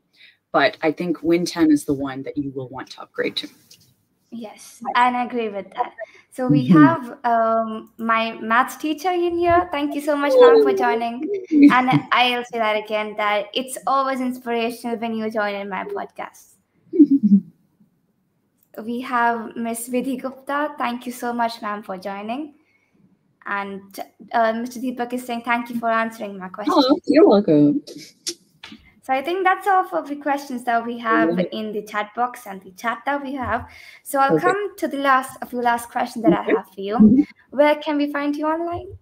But 0.58 0.76
I 0.82 0.92
think 0.92 1.22
Win 1.22 1.46
10 1.46 1.70
is 1.70 1.86
the 1.86 1.94
one 1.94 2.24
that 2.24 2.36
you 2.36 2.50
will 2.50 2.68
want 2.70 2.90
to 2.94 3.02
upgrade 3.04 3.36
to. 3.42 3.48
Yes, 4.32 4.82
and 4.96 5.16
I 5.16 5.26
agree 5.26 5.50
with 5.50 5.70
that. 5.76 5.92
So 6.32 6.48
we 6.48 6.62
Mhm. 6.68 6.74
have 6.80 7.04
um, 7.34 7.92
my 8.00 8.24
math 8.42 8.80
teacher 8.82 9.12
in 9.12 9.38
here. 9.38 9.70
Thank 9.72 9.94
you 9.94 10.02
so 10.02 10.16
much, 10.18 10.34
ma'am, 10.42 10.64
for 10.64 10.74
joining. 10.74 11.16
And 11.76 11.92
I'll 12.12 12.44
say 12.52 12.58
that 12.58 12.76
again 12.84 13.14
that 13.18 13.54
it's 13.54 13.78
always 13.86 14.20
inspirational 14.20 14.98
when 14.98 15.14
you 15.20 15.30
join 15.30 15.54
in 15.62 15.70
my 15.70 15.84
podcast. 15.98 16.56
We 18.90 19.02
have 19.02 19.56
Miss 19.56 19.90
Vidhi 19.90 20.18
Gupta. 20.24 20.74
Thank 20.80 21.06
you 21.06 21.12
so 21.12 21.34
much, 21.34 21.62
ma'am, 21.62 21.84
for 21.84 21.98
joining. 22.10 22.42
And 23.46 24.00
uh, 24.34 24.54
Mr. 24.64 24.82
Deepak 24.82 25.14
is 25.14 25.24
saying 25.30 25.44
thank 25.46 25.70
you 25.70 25.80
for 25.80 25.90
answering 25.90 26.38
my 26.38 26.50
question. 26.50 26.74
Hello, 26.76 27.00
you're 27.06 27.28
welcome. 27.28 27.82
So 29.08 29.14
I 29.14 29.22
think 29.22 29.46
that's 29.46 29.66
all 29.68 29.86
for 29.88 30.02
the 30.02 30.18
questions 30.18 30.66
that 30.66 30.86
we 30.86 30.98
have 30.98 31.30
Alright. 31.30 31.48
in 31.54 31.72
the 31.72 31.82
chat 31.82 32.14
box 32.14 32.46
and 32.46 32.62
the 32.62 32.72
chat 32.72 33.04
that 33.06 33.24
we 33.24 33.34
have. 33.36 33.66
So 34.04 34.20
I'll 34.20 34.34
Okay. 34.36 34.42
come 34.48 34.76
to 34.76 34.86
the 34.90 34.98
last, 34.98 35.38
a 35.42 35.46
few 35.46 35.62
last 35.62 35.90
questions 35.90 36.24
that 36.26 36.34
Okay. 36.34 36.52
I 36.52 36.56
have 36.58 36.68
for 36.76 36.82
you. 36.82 36.98
Mhm. 36.98 37.26
Where 37.52 37.76
can 37.76 37.96
we 37.96 38.12
find 38.12 38.36
you 38.36 38.46
online? 38.48 38.98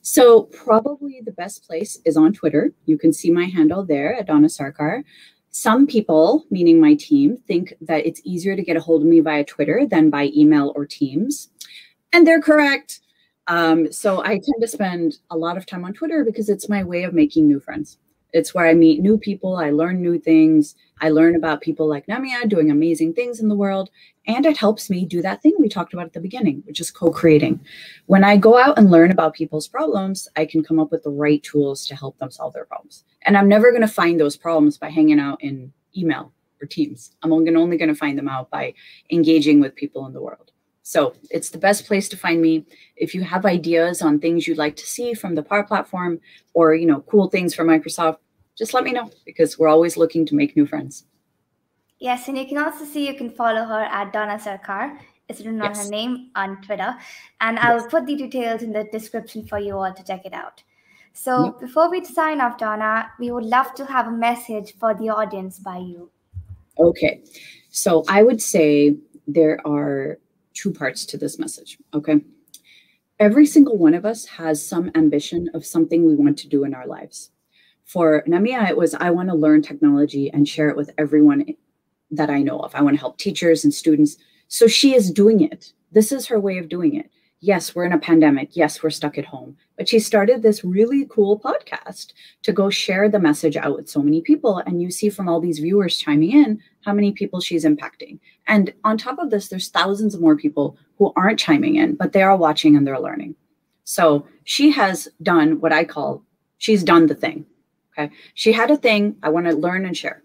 So 0.00 0.44
probably 0.64 1.22
the 1.22 1.32
best 1.32 1.66
place 1.66 1.98
is 2.04 2.16
on 2.16 2.34
Twitter. 2.34 2.72
You 2.84 2.96
can 2.96 3.12
see 3.12 3.32
my 3.32 3.46
handle 3.46 3.84
there 3.84 4.14
at 4.14 4.28
Dona 4.28 4.46
Sarkar. 4.46 5.02
Some 5.50 5.88
people, 5.88 6.46
meaning 6.50 6.78
my 6.80 6.94
team, 6.94 7.36
think 7.48 7.74
that 7.80 8.06
it's 8.06 8.20
easier 8.22 8.54
to 8.54 8.62
get 8.62 8.76
a 8.76 8.80
hold 8.80 9.02
of 9.02 9.08
me 9.08 9.18
via 9.18 9.42
Twitter 9.42 9.86
than 9.86 10.08
by 10.08 10.30
email 10.36 10.72
or 10.76 10.86
Teams. 10.86 11.50
And 12.12 12.24
they're 12.24 12.40
correct. 12.40 13.00
Um, 13.48 13.90
so 13.90 14.22
I 14.22 14.38
tend 14.38 14.60
to 14.60 14.68
spend 14.68 15.18
a 15.32 15.36
lot 15.36 15.56
of 15.56 15.66
time 15.66 15.84
on 15.84 15.94
Twitter 15.94 16.24
because 16.24 16.48
it's 16.48 16.68
my 16.68 16.84
way 16.84 17.02
of 17.02 17.12
making 17.12 17.48
new 17.48 17.58
friends. 17.58 17.98
It's 18.36 18.52
where 18.52 18.66
I 18.66 18.74
meet 18.74 19.00
new 19.00 19.16
people, 19.16 19.56
I 19.56 19.70
learn 19.70 20.02
new 20.02 20.18
things, 20.18 20.74
I 21.00 21.08
learn 21.08 21.36
about 21.36 21.62
people 21.62 21.88
like 21.88 22.06
Namya 22.06 22.48
doing 22.48 22.70
amazing 22.70 23.14
things 23.14 23.40
in 23.40 23.48
the 23.48 23.54
world, 23.54 23.88
and 24.26 24.44
it 24.44 24.58
helps 24.58 24.90
me 24.90 25.06
do 25.06 25.22
that 25.22 25.42
thing 25.42 25.54
we 25.58 25.70
talked 25.70 25.94
about 25.94 26.04
at 26.04 26.12
the 26.12 26.20
beginning, 26.20 26.62
which 26.66 26.78
is 26.78 26.90
co 26.90 27.10
creating. 27.10 27.60
When 28.06 28.24
I 28.24 28.36
go 28.36 28.58
out 28.58 28.78
and 28.78 28.90
learn 28.90 29.10
about 29.10 29.32
people's 29.32 29.68
problems, 29.68 30.28
I 30.36 30.44
can 30.44 30.62
come 30.62 30.78
up 30.78 30.90
with 30.90 31.02
the 31.02 31.10
right 31.10 31.42
tools 31.42 31.86
to 31.86 31.96
help 31.96 32.18
them 32.18 32.30
solve 32.30 32.52
their 32.52 32.66
problems. 32.66 33.04
And 33.24 33.38
I'm 33.38 33.48
never 33.48 33.70
going 33.70 33.80
to 33.80 33.88
find 33.88 34.20
those 34.20 34.36
problems 34.36 34.76
by 34.76 34.90
hanging 34.90 35.18
out 35.18 35.42
in 35.42 35.72
email 35.96 36.32
or 36.60 36.66
Teams. 36.66 37.12
I'm 37.22 37.32
only 37.32 37.54
only 37.54 37.78
going 37.78 37.88
to 37.88 37.94
find 37.94 38.18
them 38.18 38.28
out 38.28 38.50
by 38.50 38.74
engaging 39.10 39.60
with 39.60 39.74
people 39.74 40.06
in 40.06 40.12
the 40.12 40.20
world. 40.20 40.52
So 40.82 41.14
it's 41.30 41.50
the 41.50 41.58
best 41.58 41.84
place 41.84 42.08
to 42.10 42.16
find 42.16 42.40
me. 42.40 42.64
If 42.96 43.12
you 43.12 43.22
have 43.22 43.44
ideas 43.44 44.02
on 44.02 44.20
things 44.20 44.46
you'd 44.46 44.56
like 44.56 44.76
to 44.76 44.86
see 44.86 45.14
from 45.14 45.34
the 45.34 45.42
Power 45.42 45.64
Platform 45.64 46.20
or 46.54 46.74
you 46.74 46.86
know 46.86 47.00
cool 47.00 47.28
things 47.28 47.54
from 47.54 47.66
Microsoft, 47.66 48.18
just 48.56 48.74
let 48.74 48.84
me 48.84 48.92
know 48.92 49.10
because 49.24 49.58
we're 49.58 49.68
always 49.68 49.96
looking 49.96 50.26
to 50.26 50.34
make 50.34 50.56
new 50.56 50.66
friends. 50.66 51.04
Yes, 51.98 52.28
and 52.28 52.36
you 52.36 52.46
can 52.46 52.58
also 52.58 52.84
see 52.84 53.06
you 53.06 53.14
can 53.14 53.30
follow 53.30 53.64
her 53.64 53.82
at 53.84 54.12
Dona 54.12 54.38
Sarkar. 54.38 54.98
It's 55.28 55.40
written 55.40 55.60
on 55.62 55.68
Yes. 55.70 55.84
her 55.84 55.90
name 55.90 56.30
on 56.36 56.60
Twitter. 56.62 56.94
And 57.40 57.58
I'll 57.58 57.86
put 57.88 58.06
the 58.06 58.14
details 58.16 58.62
in 58.62 58.72
the 58.72 58.84
description 58.84 59.46
for 59.46 59.58
you 59.58 59.76
all 59.76 59.92
to 59.92 60.04
check 60.04 60.24
it 60.26 60.32
out. 60.34 60.62
So 61.12 61.46
Yep. 61.46 61.60
before 61.60 61.90
we 61.90 62.04
sign 62.04 62.40
off, 62.40 62.58
Dona, 62.58 63.10
we 63.18 63.30
would 63.30 63.44
love 63.44 63.74
to 63.74 63.86
have 63.86 64.06
a 64.08 64.10
message 64.10 64.74
for 64.78 64.94
the 64.94 65.08
audience 65.08 65.58
by 65.58 65.78
you. 65.78 66.10
Okay. 66.78 67.22
So 67.70 68.04
I 68.08 68.22
would 68.22 68.40
say 68.42 68.96
there 69.26 69.66
are 69.66 70.18
two 70.54 70.72
parts 70.72 71.04
to 71.06 71.18
this 71.18 71.38
message. 71.38 71.78
Okay. 71.94 72.20
every 73.18 73.46
single 73.46 73.78
one 73.78 73.94
of 73.94 74.04
us 74.04 74.26
has 74.26 74.62
some 74.62 74.90
ambition 74.94 75.48
of 75.54 75.64
something 75.64 76.04
we 76.04 76.14
want 76.14 76.36
to 76.36 76.48
do 76.48 76.64
in 76.64 76.74
our 76.74 76.86
lives. 76.86 77.30
For 77.86 78.24
Namya, 78.26 78.68
it 78.68 78.76
was 78.76 78.94
I 78.94 79.10
want 79.10 79.28
to 79.28 79.34
learn 79.34 79.62
technology 79.62 80.28
and 80.32 80.48
share 80.48 80.68
it 80.68 80.76
with 80.76 80.90
everyone 80.98 81.46
that 82.10 82.28
I 82.28 82.42
know 82.42 82.58
of. 82.58 82.74
I 82.74 82.82
want 82.82 82.96
to 82.96 83.00
help 83.00 83.16
teachers 83.16 83.62
and 83.62 83.72
students. 83.72 84.16
So 84.48 84.66
she 84.66 84.92
is 84.92 85.10
doing 85.10 85.40
it. 85.40 85.72
This 85.92 86.10
is 86.10 86.26
her 86.26 86.40
way 86.40 86.58
of 86.58 86.68
doing 86.68 86.96
it. 86.96 87.08
Yes, 87.40 87.74
we're 87.74 87.84
in 87.84 87.92
a 87.92 87.98
pandemic. 87.98 88.56
Yes, 88.56 88.82
we're 88.82 88.90
stuck 88.90 89.18
at 89.18 89.24
home. 89.24 89.56
But 89.76 89.88
she 89.88 90.00
started 90.00 90.42
this 90.42 90.64
really 90.64 91.06
cool 91.08 91.38
podcast 91.38 92.12
to 92.42 92.52
go 92.52 92.70
share 92.70 93.08
the 93.08 93.20
message 93.20 93.56
out 93.56 93.76
with 93.76 93.88
so 93.88 94.02
many 94.02 94.20
people. 94.20 94.58
And 94.58 94.82
you 94.82 94.90
see 94.90 95.08
from 95.08 95.28
all 95.28 95.40
these 95.40 95.60
viewers 95.60 95.96
chiming 95.96 96.32
in 96.32 96.60
how 96.84 96.92
many 96.92 97.12
people 97.12 97.40
she's 97.40 97.64
impacting. 97.64 98.18
And 98.48 98.74
on 98.82 98.98
top 98.98 99.20
of 99.20 99.30
this, 99.30 99.46
there's 99.46 99.68
thousands 99.68 100.12
of 100.12 100.20
more 100.20 100.36
people 100.36 100.76
who 100.98 101.12
aren't 101.14 101.38
chiming 101.38 101.76
in, 101.76 101.94
but 101.94 102.12
they 102.12 102.22
are 102.22 102.36
watching 102.36 102.74
and 102.74 102.84
they're 102.84 102.98
learning. 102.98 103.36
So 103.84 104.26
she 104.42 104.72
has 104.72 105.06
done 105.22 105.60
what 105.60 105.72
I 105.72 105.84
call 105.84 106.24
she's 106.58 106.82
done 106.82 107.06
the 107.06 107.14
thing. 107.14 107.46
Okay. 107.98 108.12
She 108.34 108.52
had 108.52 108.70
a 108.70 108.76
thing, 108.76 109.16
I 109.22 109.30
want 109.30 109.46
to 109.46 109.54
learn 109.54 109.86
and 109.86 109.96
share. 109.96 110.22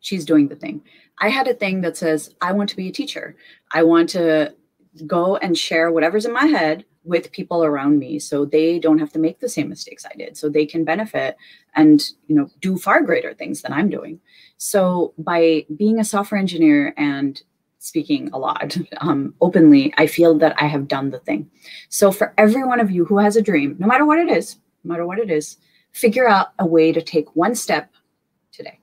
She's 0.00 0.24
doing 0.24 0.48
the 0.48 0.56
thing. 0.56 0.82
I 1.18 1.28
had 1.28 1.46
a 1.46 1.54
thing 1.54 1.82
that 1.82 1.96
says, 1.96 2.34
I 2.40 2.52
want 2.52 2.70
to 2.70 2.76
be 2.76 2.88
a 2.88 2.92
teacher. 2.92 3.36
I 3.72 3.82
want 3.82 4.08
to 4.10 4.54
go 5.06 5.36
and 5.36 5.56
share 5.56 5.92
whatever's 5.92 6.24
in 6.24 6.32
my 6.32 6.46
head 6.46 6.84
with 7.04 7.32
people 7.32 7.64
around 7.64 7.98
me 7.98 8.18
so 8.18 8.44
they 8.44 8.78
don't 8.78 8.98
have 8.98 9.12
to 9.12 9.18
make 9.18 9.40
the 9.40 9.48
same 9.48 9.68
mistakes 9.68 10.04
I 10.04 10.14
did 10.16 10.36
so 10.36 10.48
they 10.48 10.66
can 10.66 10.84
benefit 10.84 11.36
and 11.74 12.02
you 12.26 12.36
know 12.36 12.48
do 12.60 12.76
far 12.76 13.00
greater 13.02 13.32
things 13.32 13.62
than 13.62 13.72
I'm 13.72 13.88
doing 13.88 14.20
so 14.58 15.14
by 15.16 15.64
being 15.74 15.98
a 15.98 16.04
software 16.04 16.38
engineer 16.38 16.92
and 16.98 17.40
speaking 17.78 18.28
a 18.32 18.38
lot 18.38 18.76
um, 18.98 19.34
openly 19.40 19.94
I 19.96 20.06
feel 20.06 20.36
that 20.38 20.60
I 20.60 20.66
have 20.66 20.88
done 20.88 21.10
the 21.10 21.20
thing 21.20 21.50
so 21.88 22.12
for 22.12 22.34
every 22.36 22.64
one 22.64 22.80
of 22.80 22.90
you 22.90 23.06
who 23.06 23.18
has 23.18 23.34
a 23.36 23.42
dream 23.42 23.76
no 23.78 23.86
matter 23.86 24.04
what 24.04 24.18
it 24.18 24.28
is 24.28 24.56
no 24.84 24.92
matter 24.92 25.06
what 25.06 25.18
it 25.18 25.30
is 25.30 25.56
figure 25.92 26.28
out 26.28 26.48
a 26.58 26.66
way 26.66 26.92
to 26.92 27.02
take 27.02 27.34
one 27.36 27.54
step 27.54 27.92
today 28.52 28.78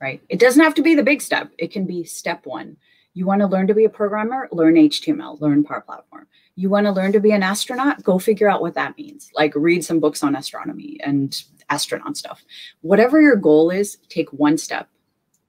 right 0.00 0.22
it 0.28 0.38
doesn't 0.38 0.62
have 0.62 0.74
to 0.74 0.82
be 0.82 0.94
the 0.94 1.02
big 1.02 1.20
step 1.20 1.50
it 1.58 1.72
can 1.72 1.84
be 1.84 2.04
step 2.04 2.46
1 2.46 2.76
you 3.14 3.26
want 3.26 3.40
to 3.40 3.46
learn 3.46 3.66
to 3.66 3.74
be 3.74 3.84
a 3.84 3.90
programmer? 3.90 4.48
Learn 4.52 4.74
HTML, 4.74 5.40
learn 5.40 5.64
Power 5.64 5.82
Platform. 5.82 6.26
You 6.54 6.70
want 6.70 6.86
to 6.86 6.92
learn 6.92 7.12
to 7.12 7.20
be 7.20 7.32
an 7.32 7.42
astronaut? 7.42 8.02
Go 8.02 8.18
figure 8.18 8.48
out 8.48 8.62
what 8.62 8.74
that 8.74 8.96
means. 8.96 9.30
Like 9.34 9.52
read 9.54 9.84
some 9.84 10.00
books 10.00 10.22
on 10.22 10.34
astronomy 10.34 10.98
and 11.02 11.42
astronaut 11.68 12.16
stuff. 12.16 12.42
Whatever 12.80 13.20
your 13.20 13.36
goal 13.36 13.70
is, 13.70 13.98
take 14.08 14.32
one 14.32 14.56
step, 14.56 14.88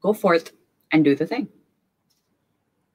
go 0.01 0.13
forth 0.13 0.51
and 0.91 1.03
do 1.03 1.15
the 1.15 1.25
thing. 1.25 1.47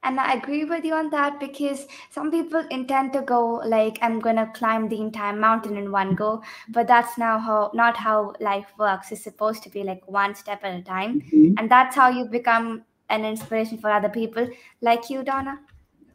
And 0.05 0.21
I 0.21 0.35
agree 0.35 0.65
with 0.65 0.85
you 0.85 0.95
on 0.95 1.11
that 1.11 1.41
because 1.41 1.87
some 2.11 2.31
people 2.31 2.65
intend 2.71 3.13
to 3.15 3.23
go 3.23 3.61
like 3.67 3.99
I'm 4.01 4.21
gonna 4.21 4.51
climb 4.55 4.89
the 4.89 5.01
entire 5.01 5.35
mountain 5.35 5.77
in 5.77 5.91
one 5.91 6.15
go, 6.15 6.43
but 6.69 6.87
that's 6.87 7.19
now 7.19 7.39
how 7.39 7.73
not 7.75 7.97
how 7.97 8.35
life 8.41 8.73
works. 8.79 9.11
It's 9.11 9.25
supposed 9.25 9.63
to 9.65 9.71
be 9.71 9.83
like 9.83 10.07
one 10.07 10.35
step 10.35 10.61
at 10.63 10.79
a 10.79 10.83
time, 10.83 11.21
mm-hmm. 11.21 11.55
and 11.59 11.71
that's 11.71 11.97
how 11.97 12.11
you 12.11 12.27
become 12.27 12.85
an 13.11 13.25
inspiration 13.25 13.79
for 13.79 13.91
other 13.91 14.09
people 14.09 14.49
like 14.83 15.11
you, 15.11 15.25
Dona. 15.25 15.59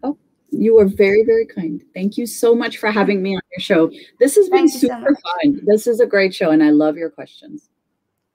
Oh, 0.01 0.17
you 0.49 0.79
are 0.79 0.85
very, 0.85 1.23
very 1.23 1.45
kind. 1.45 1.83
Thank 1.93 2.17
you 2.17 2.25
so 2.25 2.55
much 2.55 2.77
for 2.77 2.89
having 2.89 3.21
me 3.21 3.35
on 3.35 3.41
your 3.51 3.61
show. 3.61 3.91
This 4.19 4.35
has 4.35 4.49
been 4.49 4.69
super 4.69 5.13
so 5.13 5.43
fun. 5.43 5.59
This 5.65 5.87
is 5.87 5.99
a 5.99 6.05
great 6.05 6.33
show, 6.33 6.51
and 6.51 6.63
I 6.63 6.69
love 6.69 6.95
your 6.95 7.09
questions. 7.09 7.69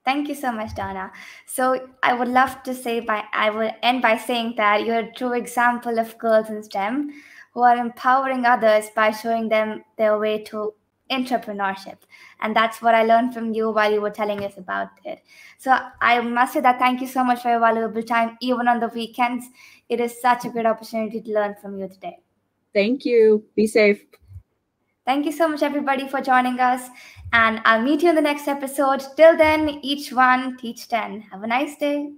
Thank 0.05 0.27
you 0.27 0.35
so 0.35 0.51
much, 0.51 0.75
Dona. 0.75 1.11
So 1.45 1.89
I 2.01 2.13
would 2.13 2.29
love 2.29 2.63
to 2.63 2.73
say 2.73 2.99
by 2.99 3.23
I 3.33 3.49
will 3.49 3.71
end 3.83 4.01
by 4.01 4.17
saying 4.17 4.55
that 4.57 4.85
you're 4.85 4.99
a 4.99 5.13
true 5.13 5.33
example 5.33 5.99
of 5.99 6.17
girls 6.17 6.49
in 6.49 6.63
STEM 6.63 7.11
who 7.53 7.61
are 7.61 7.77
empowering 7.77 8.45
others 8.45 8.89
by 8.95 9.11
showing 9.11 9.49
them 9.49 9.83
their 9.97 10.17
way 10.17 10.43
to 10.45 10.73
entrepreneurship. 11.11 11.97
And 12.41 12.55
that's 12.55 12.81
what 12.81 12.95
I 12.95 13.03
learned 13.03 13.33
from 13.33 13.53
you 13.53 13.71
while 13.71 13.91
you 13.91 14.01
were 14.01 14.09
telling 14.09 14.43
us 14.43 14.57
about 14.57 14.89
it. 15.03 15.23
So 15.57 15.77
I 16.01 16.21
must 16.21 16.53
say 16.53 16.61
that 16.61 16.79
thank 16.79 17.01
you 17.01 17.07
so 17.07 17.23
much 17.23 17.41
for 17.41 17.49
your 17.49 17.59
valuable 17.59 18.03
time, 18.03 18.37
even 18.41 18.67
on 18.67 18.79
the 18.79 18.87
weekends. 18.89 19.47
It 19.89 19.99
is 19.99 20.21
such 20.21 20.45
a 20.45 20.49
great 20.49 20.65
opportunity 20.65 21.21
to 21.21 21.31
learn 21.31 21.55
from 21.61 21.77
you 21.77 21.87
today. 21.87 22.19
Thank 22.73 23.05
you. 23.05 23.43
Be 23.55 23.67
safe. 23.67 24.01
Thank 25.09 25.25
you 25.25 25.31
so 25.31 25.47
much, 25.47 25.63
everybody, 25.63 26.07
for 26.07 26.21
joining 26.21 26.59
us. 26.59 26.87
And 27.33 27.61
I'll 27.65 27.81
meet 27.81 28.03
you 28.03 28.09
in 28.09 28.15
the 28.15 28.21
next 28.21 28.47
episode. 28.47 29.03
Till 29.17 29.35
then, 29.35 29.79
each 29.81 30.13
one 30.13 30.55
teach 30.55 30.87
10. 30.87 31.21
Have 31.31 31.41
a 31.41 31.47
nice 31.47 31.75
day. 31.77 32.11